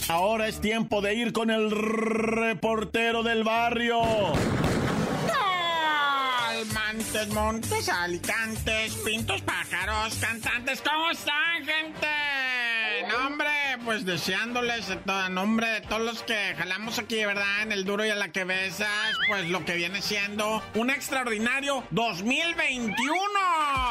Ahora 0.08 0.48
es 0.48 0.60
tiempo 0.60 1.00
de 1.00 1.14
ir 1.14 1.32
con 1.32 1.50
el 1.50 1.70
reportero 1.70 3.22
del 3.22 3.42
barrio. 3.42 4.02
Montes, 6.94 7.28
montes, 7.28 7.88
alicantes, 7.88 8.94
pintos, 9.04 9.40
pájaros, 9.42 10.14
cantantes, 10.16 10.80
¿cómo 10.80 11.10
están, 11.10 11.64
gente? 11.64 12.06
Nombre 13.08 13.53
pues 13.84 14.04
deseándoles 14.06 14.90
a 15.06 15.28
nombre 15.28 15.68
de 15.68 15.80
todos 15.82 16.02
los 16.02 16.22
que 16.22 16.54
jalamos 16.56 16.98
aquí, 16.98 17.24
¿verdad? 17.24 17.62
En 17.62 17.72
el 17.72 17.84
duro 17.84 18.04
y 18.06 18.10
a 18.10 18.14
la 18.14 18.28
que 18.28 18.44
besas, 18.44 19.12
pues 19.28 19.50
lo 19.50 19.64
que 19.64 19.74
viene 19.74 20.00
siendo 20.00 20.62
un 20.74 20.90
extraordinario 20.90 21.84
2021. 21.90 23.14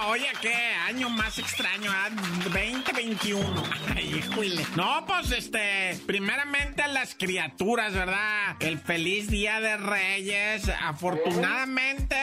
Oye, 0.08 0.28
qué 0.42 0.56
año 0.88 1.10
más 1.10 1.38
extraño, 1.38 1.92
¿ah? 1.94 2.10
2021. 2.44 3.64
Ay, 3.96 4.16
híjole. 4.18 4.66
No, 4.76 5.06
pues 5.06 5.32
este, 5.32 5.98
primeramente 6.08 6.88
las 6.88 7.16
criaturas, 7.16 7.94
¿verdad? 7.94 8.56
El 8.60 8.80
feliz 8.80 9.30
día 9.30 9.60
de 9.60 9.78
Reyes. 9.78 10.70
Afortunadamente, 10.82 12.16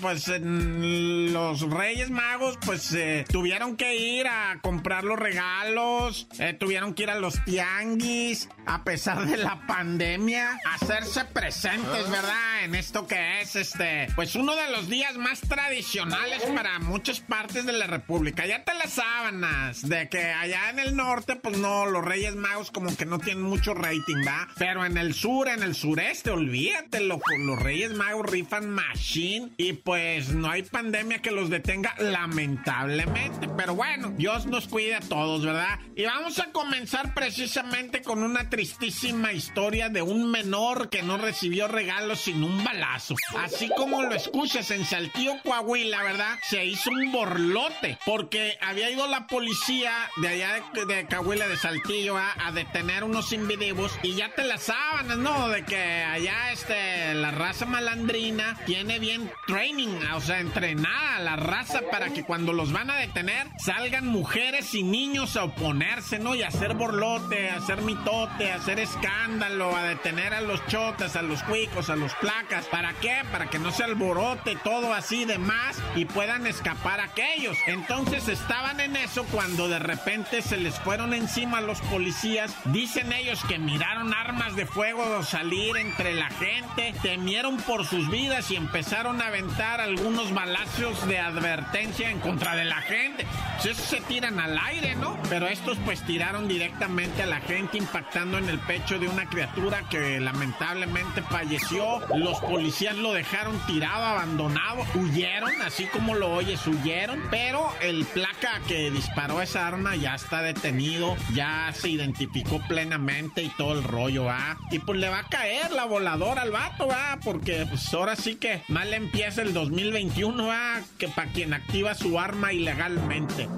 pues 0.00 0.28
los 0.28 1.60
Reyes 1.70 2.10
Magos, 2.10 2.58
pues 2.64 2.96
tuvieron 3.28 3.76
que 3.76 3.96
ir 3.96 4.26
a 4.26 4.58
comprar 4.62 5.04
los 5.04 5.18
regalos, 5.18 6.26
eh, 6.38 6.54
tuvieron 6.54 6.94
que 6.94 7.04
ir 7.04 7.09
a 7.10 7.18
los 7.18 7.44
tianguis, 7.44 8.48
a 8.66 8.84
pesar 8.84 9.26
de 9.26 9.36
la 9.36 9.66
pandemia, 9.66 10.58
hacerse 10.72 11.24
presentes, 11.24 12.04
ah. 12.06 12.10
¿verdad? 12.10 12.64
En 12.64 12.74
esto 12.74 13.06
que 13.06 13.40
es, 13.40 13.56
este, 13.56 14.08
pues 14.14 14.34
uno 14.34 14.54
de 14.54 14.70
los 14.70 14.88
días 14.88 15.16
más 15.16 15.40
tradicionales 15.40 16.42
para 16.54 16.78
muchas 16.78 17.20
partes 17.20 17.66
de 17.66 17.72
la 17.72 17.86
República. 17.86 18.46
Ya 18.46 18.64
te 18.64 18.74
las 18.74 18.90
sábanas, 18.90 19.88
de 19.88 20.08
que 20.08 20.32
allá 20.32 20.70
en 20.70 20.78
el 20.78 20.96
norte, 20.96 21.36
pues 21.36 21.58
no, 21.58 21.86
los 21.86 22.04
Reyes 22.04 22.36
Magos 22.36 22.70
como 22.70 22.96
que 22.96 23.06
no 23.06 23.18
tienen 23.18 23.42
mucho 23.42 23.74
rating, 23.74 24.26
¿va? 24.26 24.48
Pero 24.58 24.84
en 24.84 24.96
el 24.96 25.14
sur, 25.14 25.48
en 25.48 25.62
el 25.62 25.74
sureste, 25.74 26.30
olvídate, 26.30 27.00
los 27.00 27.20
Reyes 27.58 27.92
Magos 27.92 28.26
rifan 28.26 28.70
machine 28.70 29.50
y 29.56 29.72
pues 29.72 30.30
no 30.30 30.50
hay 30.50 30.62
pandemia 30.62 31.20
que 31.20 31.30
los 31.30 31.50
detenga, 31.50 31.94
lamentablemente. 31.98 33.48
Pero 33.56 33.74
bueno, 33.74 34.12
Dios 34.16 34.46
nos 34.46 34.68
cuida 34.68 34.98
a 34.98 35.00
todos, 35.00 35.44
¿verdad? 35.44 35.78
Y 35.96 36.04
vamos 36.04 36.38
a 36.38 36.52
comenzar 36.52 36.99
precisamente 37.08 38.02
con 38.02 38.22
una 38.22 38.48
tristísima 38.48 39.32
historia 39.32 39.88
de 39.88 40.02
un 40.02 40.30
menor 40.30 40.88
que 40.90 41.02
no 41.02 41.16
recibió 41.16 41.68
regalos 41.68 42.20
sin 42.20 42.42
un 42.42 42.62
balazo. 42.62 43.14
Así 43.38 43.68
como 43.76 44.02
lo 44.02 44.14
escuchas 44.14 44.70
en 44.70 44.84
Saltillo, 44.84 45.34
Coahuila, 45.42 46.02
¿verdad? 46.02 46.38
Se 46.48 46.64
hizo 46.64 46.90
un 46.90 47.12
borlote 47.12 47.98
porque 48.04 48.58
había 48.60 48.90
ido 48.90 49.06
la 49.06 49.26
policía 49.26 49.92
de 50.16 50.28
allá 50.28 50.62
de, 50.86 51.06
Coahuila, 51.06 51.48
de 51.48 51.56
Saltillo, 51.56 52.16
a, 52.16 52.50
detener 52.52 53.04
unos 53.04 53.32
individuos 53.32 53.92
y 54.02 54.14
ya 54.14 54.34
te 54.34 54.44
las 54.44 54.64
sábanas, 54.64 55.16
¿no? 55.16 55.48
De 55.48 55.64
que 55.64 55.76
allá 55.76 56.52
este, 56.52 57.14
la 57.14 57.30
raza 57.30 57.64
malandrina 57.64 58.58
tiene 58.66 58.98
bien 58.98 59.30
training, 59.46 60.00
o 60.14 60.20
sea, 60.20 60.40
entrenada 60.40 61.20
la 61.20 61.36
raza 61.36 61.80
para 61.90 62.12
que 62.12 62.24
cuando 62.24 62.52
los 62.52 62.72
van 62.72 62.90
a 62.90 62.96
detener 62.96 63.46
salgan 63.58 64.06
mujeres 64.06 64.74
y 64.74 64.82
niños 64.82 65.36
a 65.36 65.44
oponerse, 65.44 66.18
¿no? 66.18 66.34
Y 66.34 66.42
hacer 66.42 66.74
borlote 66.74 66.89
a 66.90 67.56
hacer 67.56 67.82
mitote, 67.82 68.50
a 68.50 68.56
hacer 68.56 68.80
escándalo, 68.80 69.76
a 69.76 69.84
detener 69.84 70.34
a 70.34 70.40
los 70.40 70.66
chotas, 70.66 71.14
a 71.14 71.22
los 71.22 71.40
cuicos, 71.44 71.88
a 71.88 71.94
los 71.94 72.12
placas. 72.14 72.66
¿Para 72.66 72.94
qué? 72.94 73.22
Para 73.30 73.48
que 73.48 73.60
no 73.60 73.70
se 73.70 73.84
alborote 73.84 74.56
todo 74.56 74.92
así 74.92 75.24
de 75.24 75.38
más 75.38 75.78
y 75.94 76.04
puedan 76.04 76.48
escapar 76.48 76.98
aquellos. 76.98 77.56
Entonces 77.68 78.26
estaban 78.26 78.80
en 78.80 78.96
eso 78.96 79.24
cuando 79.30 79.68
de 79.68 79.78
repente 79.78 80.42
se 80.42 80.56
les 80.56 80.80
fueron 80.80 81.14
encima 81.14 81.60
los 81.60 81.80
policías. 81.82 82.52
Dicen 82.64 83.12
ellos 83.12 83.40
que 83.44 83.58
miraron 83.58 84.12
armas 84.12 84.56
de 84.56 84.66
fuego 84.66 85.22
salir 85.22 85.76
entre 85.76 86.14
la 86.14 86.28
gente, 86.30 86.92
temieron 87.02 87.56
por 87.58 87.86
sus 87.86 88.10
vidas 88.10 88.50
y 88.50 88.56
empezaron 88.56 89.22
a 89.22 89.28
aventar 89.28 89.80
algunos 89.80 90.34
balazos 90.34 91.06
de 91.06 91.20
advertencia 91.20 92.10
en 92.10 92.18
contra 92.18 92.56
de 92.56 92.64
la 92.64 92.82
gente. 92.82 93.26
Pues 93.62 93.78
eso 93.78 93.96
se 93.96 94.00
tiran 94.00 94.40
al 94.40 94.58
aire, 94.58 94.96
¿no? 94.96 95.16
Pero 95.28 95.46
estos 95.46 95.78
pues 95.84 96.04
tiraron 96.04 96.48
directamente 96.48 96.79
a 96.82 97.26
la 97.26 97.40
gente 97.40 97.76
impactando 97.76 98.38
en 98.38 98.48
el 98.48 98.58
pecho 98.58 98.98
de 98.98 99.06
una 99.06 99.28
criatura 99.28 99.82
que 99.90 100.18
lamentablemente 100.18 101.20
falleció. 101.20 102.00
Los 102.16 102.40
policías 102.40 102.96
lo 102.96 103.12
dejaron 103.12 103.58
tirado, 103.66 104.02
abandonado, 104.02 104.86
huyeron, 104.94 105.60
así 105.60 105.84
como 105.88 106.14
lo 106.14 106.32
oyes, 106.32 106.66
huyeron, 106.66 107.20
pero 107.30 107.70
el 107.82 108.06
placa 108.06 108.62
que 108.66 108.90
disparó 108.90 109.42
esa 109.42 109.66
arma 109.66 109.94
ya 109.94 110.14
está 110.14 110.40
detenido, 110.40 111.16
ya 111.34 111.70
se 111.74 111.90
identificó 111.90 112.60
plenamente 112.66 113.42
y 113.42 113.50
todo 113.50 113.74
el 113.74 113.84
rollo, 113.84 114.24
¿va? 114.24 114.56
Y 114.70 114.78
pues 114.78 114.98
le 114.98 115.10
va 115.10 115.18
a 115.18 115.28
caer 115.28 115.72
la 115.72 115.84
voladora 115.84 116.40
al 116.40 116.50
vato, 116.50 116.86
¿va? 116.86 117.18
Porque 117.22 117.66
pues 117.68 117.92
ahora 117.92 118.16
sí 118.16 118.36
que 118.36 118.62
mal 118.68 118.94
empieza 118.94 119.42
el 119.42 119.52
2021, 119.52 120.46
¿va? 120.46 120.80
Que 120.98 121.08
para 121.08 121.30
quien 121.30 121.52
activa 121.52 121.94
su 121.94 122.18
arma 122.18 122.54
ilegalmente. 122.54 123.50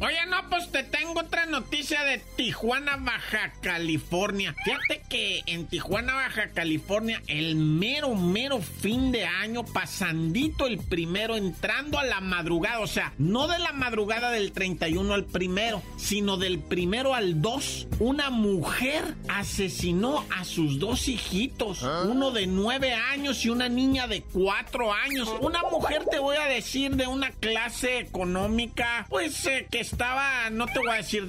Oye, 0.00 0.26
no, 0.28 0.48
pues 0.48 0.70
te 0.70 0.82
tengo 0.82 1.20
otra 1.20 1.46
noticia 1.46 1.67
de 1.70 2.20
Tijuana, 2.36 2.96
Baja 2.96 3.52
California. 3.60 4.54
Fíjate 4.64 5.02
que 5.08 5.42
en 5.46 5.66
Tijuana, 5.66 6.14
Baja 6.14 6.48
California, 6.48 7.22
el 7.26 7.56
mero, 7.56 8.14
mero 8.14 8.60
fin 8.60 9.12
de 9.12 9.24
año, 9.24 9.64
pasandito 9.64 10.66
el 10.66 10.78
primero, 10.78 11.36
entrando 11.36 11.98
a 11.98 12.04
la 12.04 12.20
madrugada, 12.20 12.80
o 12.80 12.86
sea, 12.86 13.12
no 13.18 13.48
de 13.48 13.58
la 13.58 13.72
madrugada 13.72 14.30
del 14.30 14.52
31 14.52 15.12
al 15.12 15.24
primero, 15.24 15.82
sino 15.96 16.36
del 16.36 16.58
primero 16.58 17.14
al 17.14 17.42
2, 17.42 17.88
una 18.00 18.30
mujer 18.30 19.14
asesinó 19.28 20.24
a 20.30 20.44
sus 20.44 20.78
dos 20.78 21.08
hijitos, 21.08 21.82
uno 21.82 22.30
de 22.30 22.46
nueve 22.46 22.92
años 22.92 23.44
y 23.44 23.50
una 23.50 23.68
niña 23.68 24.06
de 24.06 24.22
cuatro 24.22 24.92
años. 24.92 25.28
Una 25.40 25.62
mujer, 25.70 26.04
te 26.10 26.18
voy 26.18 26.36
a 26.36 26.46
decir, 26.46 26.96
de 26.96 27.06
una 27.06 27.30
clase 27.30 27.98
económica, 27.98 29.06
pues 29.08 29.46
eh, 29.46 29.66
que 29.70 29.80
estaba, 29.80 30.50
no 30.50 30.66
te 30.66 30.78
voy 30.78 30.90
a 30.90 30.94
decir 30.94 31.26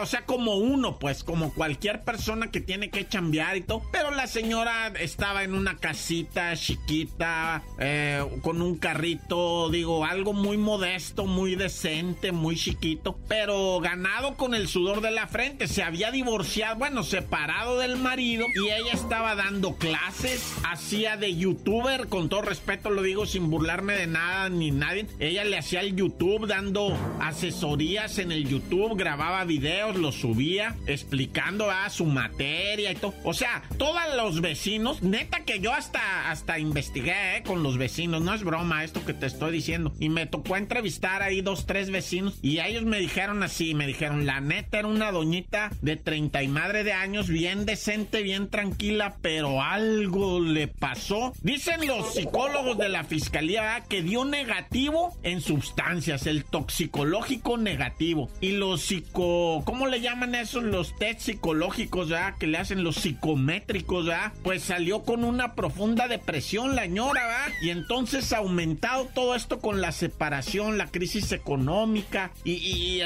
O 0.00 0.06
sea, 0.06 0.24
como 0.26 0.56
uno, 0.56 0.98
pues, 0.98 1.24
como 1.24 1.52
cualquier 1.52 2.02
persona 2.02 2.50
que 2.50 2.60
tiene 2.60 2.90
que 2.90 3.08
chambear 3.08 3.56
y 3.56 3.62
todo. 3.62 3.82
Pero 3.90 4.10
la 4.10 4.26
señora 4.26 4.88
estaba 4.98 5.44
en 5.44 5.54
una 5.54 5.76
casita 5.76 6.54
chiquita, 6.56 7.62
eh, 7.78 8.24
con 8.42 8.62
un 8.62 8.76
carrito, 8.76 9.70
digo, 9.70 10.04
algo 10.04 10.32
muy 10.32 10.56
modesto, 10.56 11.26
muy 11.26 11.54
decente, 11.54 12.32
muy 12.32 12.56
chiquito, 12.56 13.18
pero 13.28 13.80
ganado 13.80 14.36
con 14.36 14.54
el 14.54 14.68
sudor 14.68 15.00
de 15.00 15.10
la 15.10 15.26
frente. 15.26 15.68
Se 15.68 15.82
había 15.82 16.10
divorciado, 16.10 16.76
bueno, 16.76 17.02
separado 17.02 17.78
del 17.78 17.96
marido 17.96 18.46
y 18.54 18.70
ella 18.70 18.92
estaba 18.92 19.34
dando 19.34 19.76
clases, 19.76 20.54
hacía 20.68 21.16
de 21.16 21.34
youtuber, 21.34 22.08
con 22.08 22.28
todo 22.28 22.42
respeto 22.42 22.90
lo 22.90 23.02
digo 23.02 23.26
sin 23.26 23.50
burlarme 23.50 23.94
de 23.94 24.06
nada 24.06 24.48
ni 24.48 24.70
nadie. 24.70 25.06
Ella 25.18 25.44
le 25.44 25.58
hacía 25.58 25.80
el 25.80 25.96
YouTube 25.96 26.46
dando 26.46 26.96
asesorías 27.20 28.18
en 28.18 28.32
el 28.32 28.48
YouTube, 28.48 28.96
grababa 29.14 29.44
videos, 29.44 29.94
los 29.94 30.16
subía 30.16 30.74
explicando 30.88 31.70
a 31.70 31.88
su 31.88 32.04
materia 32.04 32.90
y 32.90 32.96
todo. 32.96 33.14
O 33.22 33.32
sea, 33.32 33.62
todos 33.78 33.94
los 34.16 34.40
vecinos, 34.40 35.04
neta 35.04 35.44
que 35.44 35.60
yo 35.60 35.72
hasta, 35.72 36.32
hasta 36.32 36.58
investigué 36.58 37.36
eh, 37.36 37.42
con 37.44 37.62
los 37.62 37.78
vecinos, 37.78 38.22
no 38.22 38.34
es 38.34 38.42
broma 38.42 38.82
esto 38.82 39.04
que 39.04 39.14
te 39.14 39.26
estoy 39.26 39.52
diciendo. 39.52 39.92
Y 40.00 40.08
me 40.08 40.26
tocó 40.26 40.56
entrevistar 40.56 41.22
ahí 41.22 41.42
dos, 41.42 41.64
tres 41.64 41.90
vecinos 41.90 42.40
y 42.42 42.58
ellos 42.58 42.86
me 42.86 42.98
dijeron 42.98 43.44
así, 43.44 43.72
me 43.76 43.86
dijeron, 43.86 44.26
la 44.26 44.40
neta 44.40 44.80
era 44.80 44.88
una 44.88 45.12
doñita 45.12 45.70
de 45.80 45.94
30 45.94 46.42
y 46.42 46.48
madre 46.48 46.82
de 46.82 46.92
años, 46.92 47.28
bien 47.28 47.66
decente, 47.66 48.20
bien 48.22 48.48
tranquila, 48.48 49.18
pero 49.22 49.62
algo 49.62 50.40
le 50.40 50.66
pasó. 50.66 51.34
Dicen 51.40 51.86
los 51.86 52.14
psicólogos 52.14 52.78
de 52.78 52.88
la 52.88 53.04
fiscalía 53.04 53.84
que 53.88 54.02
dio 54.02 54.24
negativo 54.24 55.16
en 55.22 55.40
sustancias, 55.40 56.26
el 56.26 56.44
toxicológico 56.44 57.58
negativo. 57.58 58.28
Y 58.40 58.52
los 58.52 58.82
¿Cómo 59.12 59.86
le 59.86 60.00
llaman 60.00 60.34
eso? 60.34 60.60
Los 60.60 60.96
test 60.96 61.20
psicológicos, 61.20 62.08
¿verdad? 62.08 62.36
Que 62.38 62.46
le 62.46 62.58
hacen 62.58 62.82
los 62.82 62.96
psicométricos, 62.96 64.06
¿verdad? 64.06 64.32
Pues 64.42 64.62
salió 64.62 65.02
con 65.02 65.24
una 65.24 65.54
profunda 65.54 66.08
depresión 66.08 66.74
la 66.74 66.82
señora, 66.82 67.26
¿verdad? 67.26 67.52
Y 67.62 67.70
entonces 67.70 68.32
ha 68.32 68.38
aumentado 68.38 69.06
todo 69.14 69.34
esto 69.34 69.60
con 69.60 69.80
la 69.80 69.92
separación, 69.92 70.78
la 70.78 70.86
crisis 70.86 71.32
económica 71.32 72.32
y, 72.44 73.00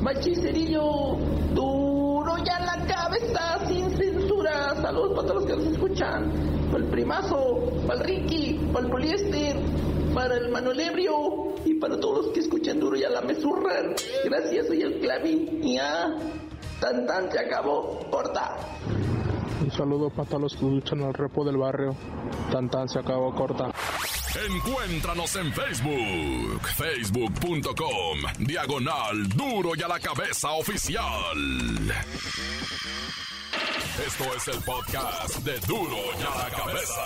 Machicerillo. 0.00 1.16
Duro 1.54 2.34
y 2.38 2.48
a 2.48 2.60
la 2.60 2.86
cabeza. 2.86 3.66
Sin 3.66 3.90
censura. 3.96 4.74
Saludos 4.80 5.12
para 5.16 5.28
todos 5.28 5.42
los 5.42 5.46
que 5.46 5.56
nos 5.56 5.66
escuchan. 5.72 6.32
Para 6.70 6.84
el 6.84 6.90
primazo. 6.90 7.72
Para 7.86 8.00
el 8.00 8.06
Ricky. 8.06 8.60
Para 8.72 8.86
el 8.86 8.90
poliéster. 8.90 9.56
Para 10.14 10.36
el 10.36 10.48
Manuel 10.50 10.80
Ebrio. 10.80 11.54
Y 11.64 11.74
para 11.74 11.98
todos 12.00 12.26
los 12.26 12.34
que 12.34 12.40
escuchan 12.40 12.80
duro 12.80 12.96
y 12.96 13.04
a 13.04 13.10
la 13.10 13.20
mesurra. 13.20 13.74
Gracias, 14.24 14.66
soy 14.66 14.82
el 14.82 14.98
Clavín. 15.00 15.60
Y 15.62 15.76
ya. 15.76 16.14
Tan 16.80 17.06
tan 17.06 17.30
se 17.30 17.38
acabó. 17.38 18.00
Corta. 18.10 18.56
Un 19.62 19.70
saludo 19.70 20.10
para 20.10 20.28
todos 20.28 20.42
los 20.42 20.52
que 20.56 20.66
escuchan 20.66 21.02
al 21.04 21.14
repo 21.14 21.44
del 21.44 21.56
barrio. 21.56 21.94
Tan 22.50 22.68
tan 22.68 22.88
se 22.88 22.98
acabó 22.98 23.32
corta. 23.32 23.70
Encuéntranos 24.50 25.36
en 25.36 25.52
Facebook, 25.52 26.68
facebook.com, 26.76 28.18
diagonal 28.40 29.28
duro 29.28 29.70
y 29.76 29.82
a 29.82 29.88
la 29.88 30.00
cabeza 30.00 30.50
oficial. 30.52 31.36
Esto 34.04 34.24
es 34.34 34.48
el 34.48 34.64
podcast 34.64 35.36
de 35.44 35.60
duro 35.60 35.96
y 36.18 36.22
a 36.22 36.38
la 36.38 36.50
cabeza. 36.56 37.02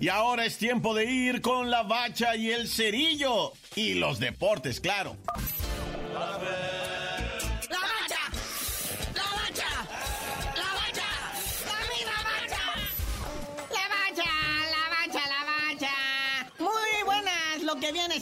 Y 0.00 0.08
ahora 0.08 0.44
es 0.44 0.58
tiempo 0.58 0.92
de 0.92 1.04
ir 1.04 1.40
con 1.40 1.70
la 1.70 1.84
bacha 1.84 2.34
y 2.34 2.50
el 2.50 2.66
cerillo. 2.66 3.52
Y 3.76 3.94
los 3.94 4.18
deportes, 4.18 4.80
claro. 4.80 5.16
A 6.16 6.38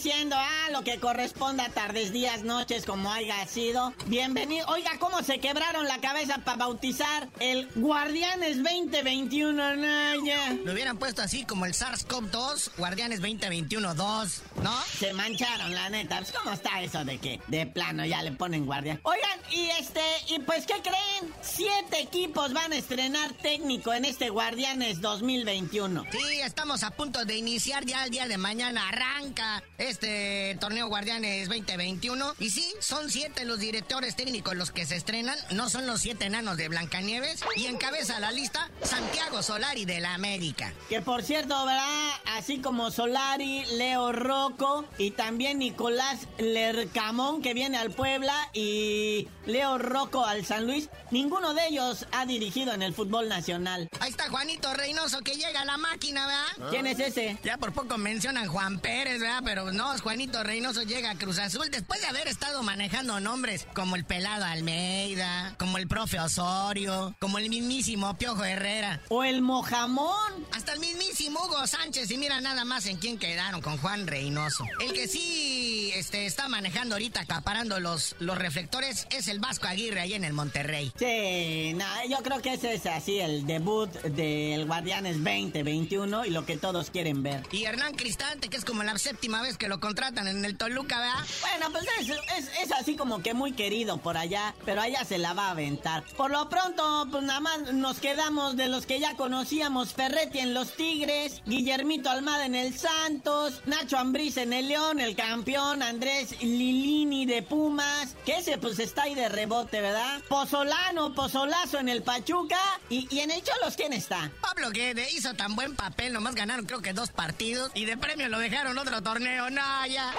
ver. 0.05 0.56
Lo 0.77 0.85
que 0.85 1.01
corresponde 1.01 1.63
a 1.63 1.71
tardes, 1.71 2.13
días, 2.13 2.43
noches, 2.43 2.85
como 2.85 3.11
haya 3.11 3.47
sido. 3.47 3.95
Bienvenido. 4.09 4.67
Oiga, 4.69 4.91
¿cómo 4.99 5.23
se 5.23 5.39
quebraron 5.39 5.87
la 5.87 6.03
cabeza 6.03 6.37
para 6.45 6.59
bautizar 6.59 7.29
el 7.41 7.67
Guardianes 7.77 8.63
2021, 8.63 9.77
Naya? 9.77 10.53
Lo 10.65 10.73
hubieran 10.73 10.99
puesto 10.99 11.23
así 11.23 11.45
como 11.45 11.65
el 11.65 11.73
SARS-CoV-2, 11.73 12.73
Guardianes 12.77 13.23
2021-2, 13.23 14.41
¿no? 14.63 14.83
Se 14.99 15.15
mancharon, 15.15 15.75
la 15.75 15.89
neta. 15.89 16.19
Pues, 16.19 16.33
¿Cómo 16.33 16.53
está 16.53 16.83
eso 16.83 17.07
de 17.07 17.17
que 17.17 17.41
de 17.47 17.67
plano 17.67 18.05
ya 18.05 18.21
le 18.21 18.33
ponen 18.33 18.67
guardia? 18.67 19.01
Oigan, 19.05 19.41
y 19.51 19.71
este, 19.81 20.03
y 20.29 20.41
pues, 20.41 20.67
¿qué 20.67 20.75
creen? 20.83 21.33
Siete 21.41 22.01
equipos 22.01 22.53
van 22.53 22.73
a 22.73 22.77
estrenar 22.77 23.33
técnico 23.33 23.95
en 23.95 24.05
este 24.05 24.29
Guardianes 24.29 25.01
2021. 25.01 26.05
Sí, 26.13 26.41
estamos 26.43 26.83
a 26.83 26.91
punto 26.91 27.25
de 27.25 27.37
iniciar 27.37 27.87
ya 27.87 28.05
el 28.05 28.11
día 28.11 28.29
de 28.29 28.37
mañana. 28.37 28.89
Arranca 28.89 29.63
este 29.79 30.59
torneo 30.67 30.89
Guardianes 30.89 31.49
2021. 31.49 32.35
Y 32.41 32.51
sí, 32.51 32.75
son 32.81 33.09
siete 33.09 33.45
los 33.45 33.61
directores 33.61 34.17
técnicos 34.17 34.57
los 34.57 34.73
que 34.73 34.85
se 34.85 34.97
estrenan. 34.97 35.39
No 35.53 35.71
son 35.71 35.87
los 35.87 36.01
siete 36.01 36.25
enanos 36.25 36.57
de 36.57 36.69
Blancanieves. 36.69 37.45
Y 37.55 37.67
encabeza 37.67 38.19
la 38.19 38.33
lista 38.33 38.69
Santiago 38.83 39.45
Solari 39.45 39.85
de 39.85 40.01
la 40.01 40.15
América. 40.15 40.73
Que 40.89 41.01
por 41.01 41.23
cierto, 41.23 41.55
¿verdad? 41.65 42.11
Así 42.37 42.59
como 42.59 42.91
Solari, 42.91 43.65
Leo 43.77 44.11
Rocco 44.11 44.85
y 44.99 45.13
también 45.13 45.61
Nicolás 45.61 46.27
Lercamón 46.39 47.43
que 47.43 47.55
viene 47.55 47.77
al 47.77 47.93
Puebla 47.93 48.35
y 48.53 49.29
Leo 49.47 49.79
Rocco 49.79 50.27
al 50.27 50.45
San 50.45 50.67
Luis. 50.67 50.89
Ninguno 51.13 51.55
de 51.55 51.69
ellos 51.69 52.07
ha 52.11 52.27
dirigido 52.27 52.75
en 52.75 52.83
el 52.83 52.93
fútbol 52.93 53.29
nacional. 53.29 53.89
Ahí 54.01 54.11
está 54.11 54.29
Juanito 54.31 54.75
Reynoso 54.75 55.21
que 55.21 55.37
llega 55.37 55.61
a 55.61 55.65
la 55.65 55.77
máquina, 55.77 56.27
¿verdad? 56.27 56.71
¿Quién 56.71 56.89
es 56.89 56.99
ese? 56.99 57.39
Ya 57.45 57.57
por 57.57 57.73
poco 57.73 57.99
mencionan 57.99 58.49
Juan 58.49 58.81
Pérez, 58.81 59.21
¿verdad? 59.21 59.43
Pero 59.45 59.71
no, 59.71 59.97
Juanito 59.99 60.43
Reynoso 60.43 60.56
llega 60.61 61.11
a 61.11 61.19
Cruz 61.19 61.39
Azul 61.39 61.69
después 61.71 62.01
de 62.01 62.07
haber 62.07 62.29
estado 62.29 62.63
manejando 62.63 63.21
nombres 63.21 63.67
como 63.75 63.95
el 63.95 64.05
Pelado 64.05 64.45
Almeida, 64.45 65.55
como 65.59 65.79
el 65.79 65.87
Profe 65.87 66.19
Osorio, 66.19 67.15
como 67.21 67.39
el 67.39 67.51
mismísimo 67.51 68.17
Piojo 68.17 68.45
Herrera. 68.45 69.01
O 69.09 69.23
el 69.23 69.43
Mojamón. 69.43 70.47
Hasta 70.53 70.73
el 70.73 70.81
mismísimo 70.81 71.41
Hugo 71.45 71.67
Sánchez. 71.67 72.11
Y 72.11 72.17
mira 72.17 72.41
nada 72.41 72.65
más 72.65 72.87
en 72.87 72.97
quién 72.97 73.19
quedaron, 73.19 73.61
con 73.61 73.77
Juan 73.79 74.07
Reynoso. 74.07 74.65
El 74.81 74.93
que 74.93 75.09
sí 75.09 75.93
este, 75.95 76.27
está 76.27 76.49
manejando 76.49 76.95
ahorita, 76.95 77.21
acaparando 77.21 77.81
los, 77.81 78.17
los 78.19 78.39
reflectores, 78.39 79.07
es 79.11 79.29
el 79.29 79.41
Vasco 79.41 79.67
Aguirre 79.67 80.01
ahí 80.01 80.15
en 80.15 80.25
el 80.25 80.33
Monterrey. 80.33 80.93
Sí, 80.99 81.75
no, 81.75 81.87
yo 82.09 82.23
creo 82.23 82.41
que 82.41 82.55
ese 82.55 82.75
es 82.75 82.87
así 82.87 83.19
el 83.19 83.47
debut 83.47 83.91
del 84.03 84.65
Guardianes 84.67 85.17
2021 85.23 86.25
y 86.25 86.31
lo 86.31 86.47
que 86.47 86.57
todos 86.57 86.91
quieren 86.91 87.23
ver. 87.23 87.43
Y 87.53 87.65
Hernán 87.65 87.95
Cristante, 87.95 88.49
que 88.49 88.57
es 88.57 88.65
como 88.65 88.83
la 88.83 88.97
séptima 88.99 89.43
vez 89.43 89.59
que 89.59 89.69
lo 89.69 89.81
contratan 89.81 90.29
en 90.29 90.46
el 90.47 90.57
Toluca, 90.57 90.99
¿verdad? 90.99 91.25
Bueno, 91.41 91.73
pues 91.73 91.85
es, 92.01 92.09
es, 92.39 92.51
es 92.63 92.73
así 92.73 92.97
como 92.97 93.23
que 93.23 93.35
muy 93.35 93.53
querido 93.53 93.99
por 93.99 94.17
allá, 94.17 94.55
pero 94.65 94.81
allá 94.81 95.05
se 95.05 95.19
la 95.19 95.35
va 95.35 95.49
a 95.49 95.51
aventar. 95.51 96.05
Por 96.17 96.31
lo 96.31 96.49
pronto, 96.49 97.09
pues 97.11 97.25
nada 97.25 97.41
más 97.41 97.73
nos 97.73 97.99
quedamos 97.99 98.57
de 98.57 98.69
los 98.69 98.87
que 98.87 99.01
ya 99.01 99.17
conocíamos, 99.17 99.93
Ferretti 99.93 100.39
en 100.39 100.55
los 100.55 100.75
Tigres, 100.75 101.43
Guillermito 101.47 102.09
Almada 102.11 102.47
en 102.47 102.55
el 102.55 102.79
Santos, 102.79 103.61
Nacho 103.67 103.99
Ambriz 103.99 104.37
en 104.37 104.53
el 104.53 104.69
León, 104.69 105.01
el 105.01 105.17
campeón, 105.17 105.83
Andrés 105.83 106.41
Lilini 106.41 107.27
de 107.27 107.43
Pumas, 107.43 108.17
que 108.25 108.39
ese 108.39 108.59
pues 108.59 108.79
está 108.79 109.03
ahí 109.03 109.15
de 109.15 109.29
rebote, 109.29 109.81
¿verdad? 109.81 110.21
Pozolano, 110.29 111.15
Pozolazo 111.15 111.79
en 111.79 111.89
el 111.89 112.03
Pachuca, 112.03 112.61
y, 112.89 113.09
y 113.15 113.21
en 113.21 113.31
el 113.31 113.43
Cholos, 113.43 113.77
¿quién 113.77 113.93
está? 113.93 114.31
Pablo 114.41 114.71
Guede 114.71 115.11
hizo 115.11 115.35
tan 115.35 115.57
buen 115.57 115.75
papel, 115.75 116.13
nomás 116.13 116.35
ganaron 116.35 116.67
creo 116.67 116.83
que 116.83 116.93
dos 116.93 117.11
partidos, 117.11 117.71
y 117.75 117.85
de 117.85 117.97
premio 117.97 118.29
lo 118.29 118.39
dejaron 118.39 118.79
otro 118.79 119.03
torneo, 119.03 119.51
no, 119.51 119.87
ya. 119.87 120.15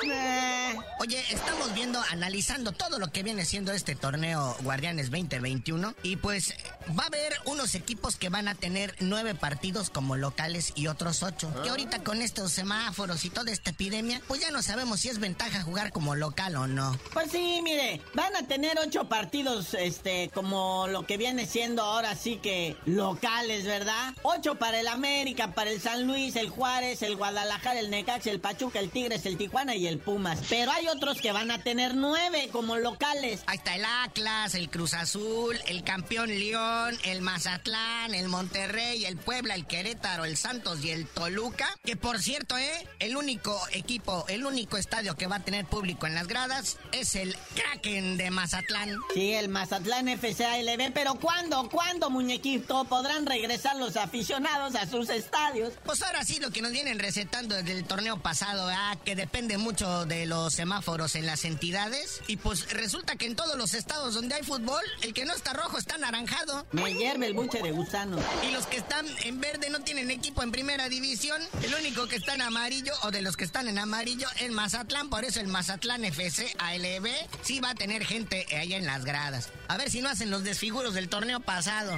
Oye, 0.99 1.23
estamos 1.32 1.73
viendo, 1.73 2.01
analizando 2.10 2.71
todo 2.71 2.97
lo 2.97 3.12
que 3.12 3.21
viene 3.23 3.45
siendo 3.45 3.71
este 3.71 3.95
torneo 3.95 4.58
Guardianes 4.63 5.12
2021 5.12 5.93
y 6.01 6.15
pues 6.17 6.53
va 6.99 7.03
a 7.03 7.08
haber 7.08 7.34
unos 7.45 7.75
equipos 7.75 8.15
que 8.15 8.30
van 8.30 8.47
a 8.47 8.56
tener 8.56 8.95
nueve 8.99 9.36
partidos 9.36 9.89
como 9.89 10.15
locales 10.15 10.73
y 10.75 10.88
otros 10.88 11.21
ocho. 11.21 11.53
Que 11.62 11.69
ahorita 11.69 12.03
con 12.03 12.21
estos 12.21 12.51
semáforos 12.51 13.23
y 13.25 13.30
toda 13.30 13.51
esta 13.51 13.69
epidemia, 13.69 14.21
pues 14.27 14.41
ya 14.41 14.49
no 14.49 14.63
sabemos 14.63 15.01
si 15.01 15.10
es 15.10 15.19
ventaja 15.19 15.62
jugar 15.62 15.91
como 15.91 16.15
local 16.15 16.56
o 16.56 16.67
no. 16.67 16.97
Pues 17.13 17.32
sí, 17.32 17.62
mire, 17.63 18.01
van 18.15 18.36
a 18.36 18.47
tener 18.47 18.77
ocho 18.80 19.08
partidos, 19.08 19.75
este, 19.75 20.32
como 20.34 20.88
lo 20.88 21.06
que 21.06 21.17
viene 21.17 21.45
siendo 21.45 21.84
ahora 21.84 22.15
sí 22.15 22.38
que 22.38 22.75
locales, 22.86 23.65
¿verdad? 23.65 24.15
Ocho 24.23 24.56
para 24.56 24.80
el 24.80 24.88
América, 24.88 25.53
para 25.53 25.69
el 25.69 25.80
San 25.80 26.08
Luis, 26.08 26.36
el 26.36 26.49
Juárez, 26.49 27.01
el 27.03 27.15
Guadalajara, 27.15 27.80
el 27.80 27.91
Necaxa, 27.91 28.32
el 28.32 28.39
Pachuca, 28.39 28.80
el 28.80 28.89
Tigres, 28.89 29.25
el 29.25 29.38
Tijuana 29.38 29.75
y 29.75 29.86
el 29.88 29.99
Pumas. 30.07 30.39
Pero 30.47 30.71
hay 30.71 30.87
otros 30.87 31.19
que 31.19 31.33
van 31.33 31.51
a 31.51 31.61
tener 31.61 31.93
nueve 31.93 32.47
como 32.53 32.77
locales. 32.77 33.43
Ahí 33.45 33.57
está 33.57 33.75
el 33.75 33.83
Atlas, 33.83 34.55
el 34.55 34.69
Cruz 34.69 34.93
Azul, 34.93 35.59
el 35.67 35.83
campeón 35.83 36.29
León, 36.29 36.97
el 37.03 37.21
Mazatlán, 37.21 38.13
el 38.13 38.29
Monterrey, 38.29 39.03
el 39.03 39.17
Puebla, 39.17 39.53
el 39.53 39.67
Querétaro, 39.67 40.23
el 40.23 40.37
Santos 40.37 40.81
y 40.85 40.91
el 40.91 41.07
Toluca. 41.07 41.67
Que 41.83 41.97
por 41.97 42.19
cierto, 42.19 42.57
¿eh? 42.57 42.87
El 42.99 43.17
único 43.17 43.59
equipo, 43.73 44.23
el 44.29 44.45
único 44.45 44.77
estadio 44.77 45.17
que 45.17 45.27
va 45.27 45.35
a 45.35 45.43
tener 45.43 45.65
público 45.65 46.07
en 46.07 46.15
las 46.15 46.27
gradas 46.27 46.77
es 46.93 47.15
el 47.15 47.35
Kraken 47.55 48.15
de 48.15 48.31
Mazatlán. 48.31 48.95
Sí, 49.13 49.33
el 49.33 49.49
Mazatlán 49.49 50.07
FCALB, 50.07 50.93
pero 50.93 51.15
¿cuándo, 51.15 51.69
cuándo, 51.69 52.09
muñequito, 52.09 52.85
podrán 52.85 53.25
regresar 53.25 53.75
los 53.75 53.97
aficionados 53.97 54.75
a 54.75 54.87
sus 54.87 55.09
estadios? 55.09 55.73
Pues 55.83 56.01
ahora 56.01 56.23
sí 56.23 56.39
lo 56.39 56.49
que 56.51 56.61
nos 56.61 56.71
vienen 56.71 56.97
recetando 56.97 57.55
desde 57.55 57.73
el 57.73 57.83
torneo 57.83 58.21
pasado, 58.21 58.69
¿ah? 58.71 58.95
que 59.03 59.17
depende 59.17 59.57
mucho 59.57 59.87
de 60.06 60.26
los 60.26 60.54
semáforos 60.54 61.15
en 61.15 61.26
las 61.26 61.45
entidades. 61.45 62.21
Y 62.28 62.38
pues 62.38 62.71
resulta 62.71 63.15
que 63.15 63.26
en 63.26 63.36
todos 63.36 63.58
los 63.58 63.73
estados 63.73 64.13
donde 64.13 64.36
hay 64.36 64.43
fútbol, 64.43 64.84
el 65.02 65.13
que 65.13 65.26
no 65.26 65.34
está 65.34 65.54
rojo 65.54 65.78
está 65.78 65.97
naranjado. 65.97 66.65
Me 66.71 66.93
hierve 66.93 67.28
el 67.28 67.34
buche 67.34 67.62
de 67.62 67.71
gusano. 67.71 68.17
Y 68.47 68.52
los 68.52 68.65
que 68.67 68.78
están 68.78 69.06
en 69.23 69.39
verde 69.39 69.69
no 69.69 69.80
tienen 69.82 70.12
equipo 70.12 70.43
en 70.43 70.52
primera 70.52 70.89
división. 70.89 71.41
El 71.63 71.73
único 71.73 72.08
que 72.08 72.17
está 72.17 72.36
en 72.36 72.41
amarillo, 72.41 72.93
o 73.04 73.12
de 73.12 73.21
los 73.21 73.38
que 73.38 73.43
están 73.43 73.67
en 73.67 73.80
amarillo, 73.80 74.28
es 74.39 74.52
Mazatlán. 74.52 75.10
Por 75.10 75.26
eso 75.26 75.39
el 75.39 75.47
Mazatlán 75.47 76.06
FC 76.06 76.54
ALB 76.60 77.08
sí 77.41 77.60
va 77.60 77.71
a 77.71 77.76
tener 77.76 78.06
gente 78.06 78.45
allá 78.56 78.78
en 78.78 78.86
las 78.86 79.06
gradas. 79.06 79.50
A 79.67 79.78
ver 79.78 79.89
si 79.89 80.02
no 80.02 80.10
hacen 80.10 80.32
los 80.32 80.43
desfiguros 80.43 80.93
del 80.93 81.10
torneo 81.10 81.39
pasado. 81.39 81.97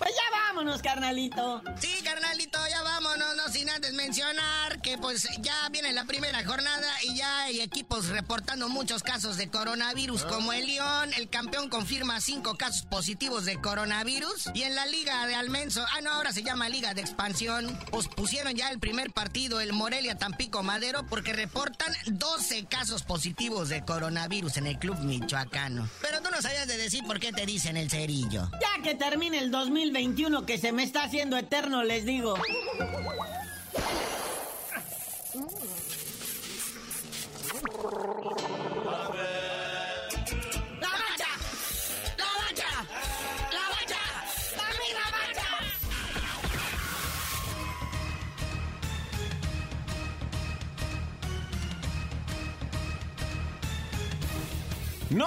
Pues 0.00 0.12
ya 0.12 0.38
vámonos, 0.46 0.80
carnalito. 0.80 1.62
Sí, 1.78 1.92
carnalito, 2.02 2.58
ya 2.70 2.82
vámonos, 2.82 3.36
no 3.36 3.48
sin 3.52 3.68
antes 3.68 3.92
mencionar 3.92 4.80
que 4.80 4.96
pues 4.96 5.28
ya 5.40 5.68
viene 5.68 5.92
la 5.92 6.06
primera 6.06 6.42
jornada 6.42 6.88
y 7.02 7.16
ya 7.16 7.42
hay 7.42 7.60
equipos 7.60 8.08
reportando 8.08 8.70
muchos 8.70 9.02
casos 9.02 9.36
de 9.36 9.50
coronavirus, 9.50 10.24
como 10.24 10.54
el 10.54 10.66
León, 10.66 11.10
el 11.18 11.28
campeón 11.28 11.68
confirma 11.68 12.22
cinco 12.22 12.56
casos 12.56 12.86
positivos 12.86 13.44
de 13.44 13.60
coronavirus 13.60 14.50
y 14.54 14.62
en 14.62 14.74
la 14.74 14.86
liga 14.86 15.26
de 15.26 15.34
Almenso, 15.34 15.84
ah 15.94 16.00
no, 16.00 16.12
ahora 16.12 16.32
se 16.32 16.42
llama 16.42 16.70
liga 16.70 16.94
de 16.94 17.02
expansión, 17.02 17.78
pues 17.90 18.08
pusieron 18.08 18.54
ya 18.54 18.70
el 18.70 18.78
primer 18.80 19.12
partido 19.12 19.60
el 19.60 19.74
Morelia 19.74 20.16
Tampico 20.16 20.62
Madero 20.62 21.04
porque 21.06 21.34
reportan 21.34 21.92
12 22.06 22.64
casos 22.64 23.02
positivos 23.02 23.68
de 23.68 23.84
coronavirus 23.84 24.56
en 24.56 24.66
el 24.66 24.78
club 24.78 24.98
michoacano. 25.00 25.88
Pero 26.00 26.22
tú 26.22 26.30
no 26.30 26.40
sabías 26.40 26.66
de 26.66 26.78
decir 26.78 27.04
por 27.04 27.20
qué 27.20 27.32
te 27.32 27.44
dicen 27.44 27.76
el 27.76 27.90
cerillo. 27.90 28.50
Ya 28.60 28.82
que 28.82 28.94
termine 28.94 29.38
el 29.38 29.50
2021 29.92 30.46
que 30.46 30.56
se 30.56 30.72
me 30.72 30.84
está 30.84 31.02
haciendo 31.02 31.36
eterno, 31.36 31.82
les 31.82 32.04
digo. 32.04 32.34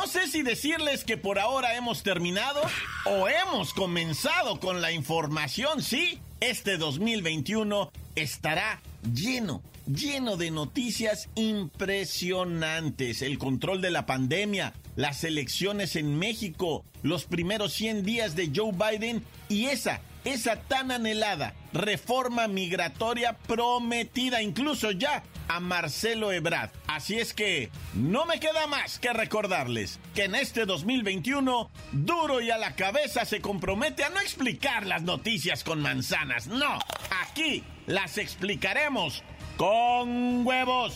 No 0.04 0.10
sé 0.10 0.28
si 0.28 0.42
decirles 0.42 1.06
que 1.06 1.16
por 1.16 1.40
ahora 1.40 1.78
hemos 1.78 2.04
terminado 2.04 2.60
o 3.06 3.30
hemos 3.30 3.74
comenzado 3.74 4.60
con 4.60 4.82
la 4.82 4.92
información. 4.92 5.82
Sí, 5.82 6.20
este 6.42 6.76
2021 6.76 7.90
estará 8.14 8.82
lleno, 9.14 9.62
lleno 9.88 10.36
de 10.36 10.52
noticias 10.52 11.30
impresionantes. 11.36 13.22
El 13.22 13.38
control 13.38 13.80
de 13.80 13.92
la 13.92 14.06
pandemia, 14.06 14.74
las 14.98 15.24
elecciones 15.24 15.96
en 15.96 16.20
México, 16.20 16.84
los 17.02 17.24
primeros 17.24 17.72
100 17.72 18.04
días 18.04 18.36
de 18.36 18.52
Joe 18.54 18.74
Biden 18.74 19.24
y 19.48 19.68
esa, 19.68 20.02
esa 20.26 20.56
tan 20.56 20.92
anhelada 20.92 21.54
reforma 21.74 22.48
migratoria 22.48 23.34
prometida 23.48 24.42
incluso 24.42 24.92
ya 24.92 25.24
a 25.48 25.60
Marcelo 25.60 26.32
Ebrard. 26.32 26.70
Así 26.88 27.20
es 27.20 27.34
que 27.34 27.70
no 27.94 28.26
me 28.26 28.40
queda 28.40 28.68
más 28.68 29.00
que 29.00 29.12
recordarles 29.14 30.00
que 30.16 30.26
en 30.26 30.36
este 30.36 30.66
2021 30.66 31.70
duro 31.92 32.42
y 32.42 32.52
a 32.52 32.58
la 32.58 32.76
cabeza 32.76 33.26
se 33.26 33.42
compromete 33.42 34.04
a 34.04 34.10
no 34.10 34.20
explicar 34.20 34.86
las 34.86 35.04
noticias 35.04 35.64
con 35.64 35.82
manzanas. 35.82 36.48
No, 36.48 36.80
aquí 37.22 37.64
las 37.88 38.18
explicaremos 38.18 39.24
con 39.58 40.46
huevos. 40.46 40.96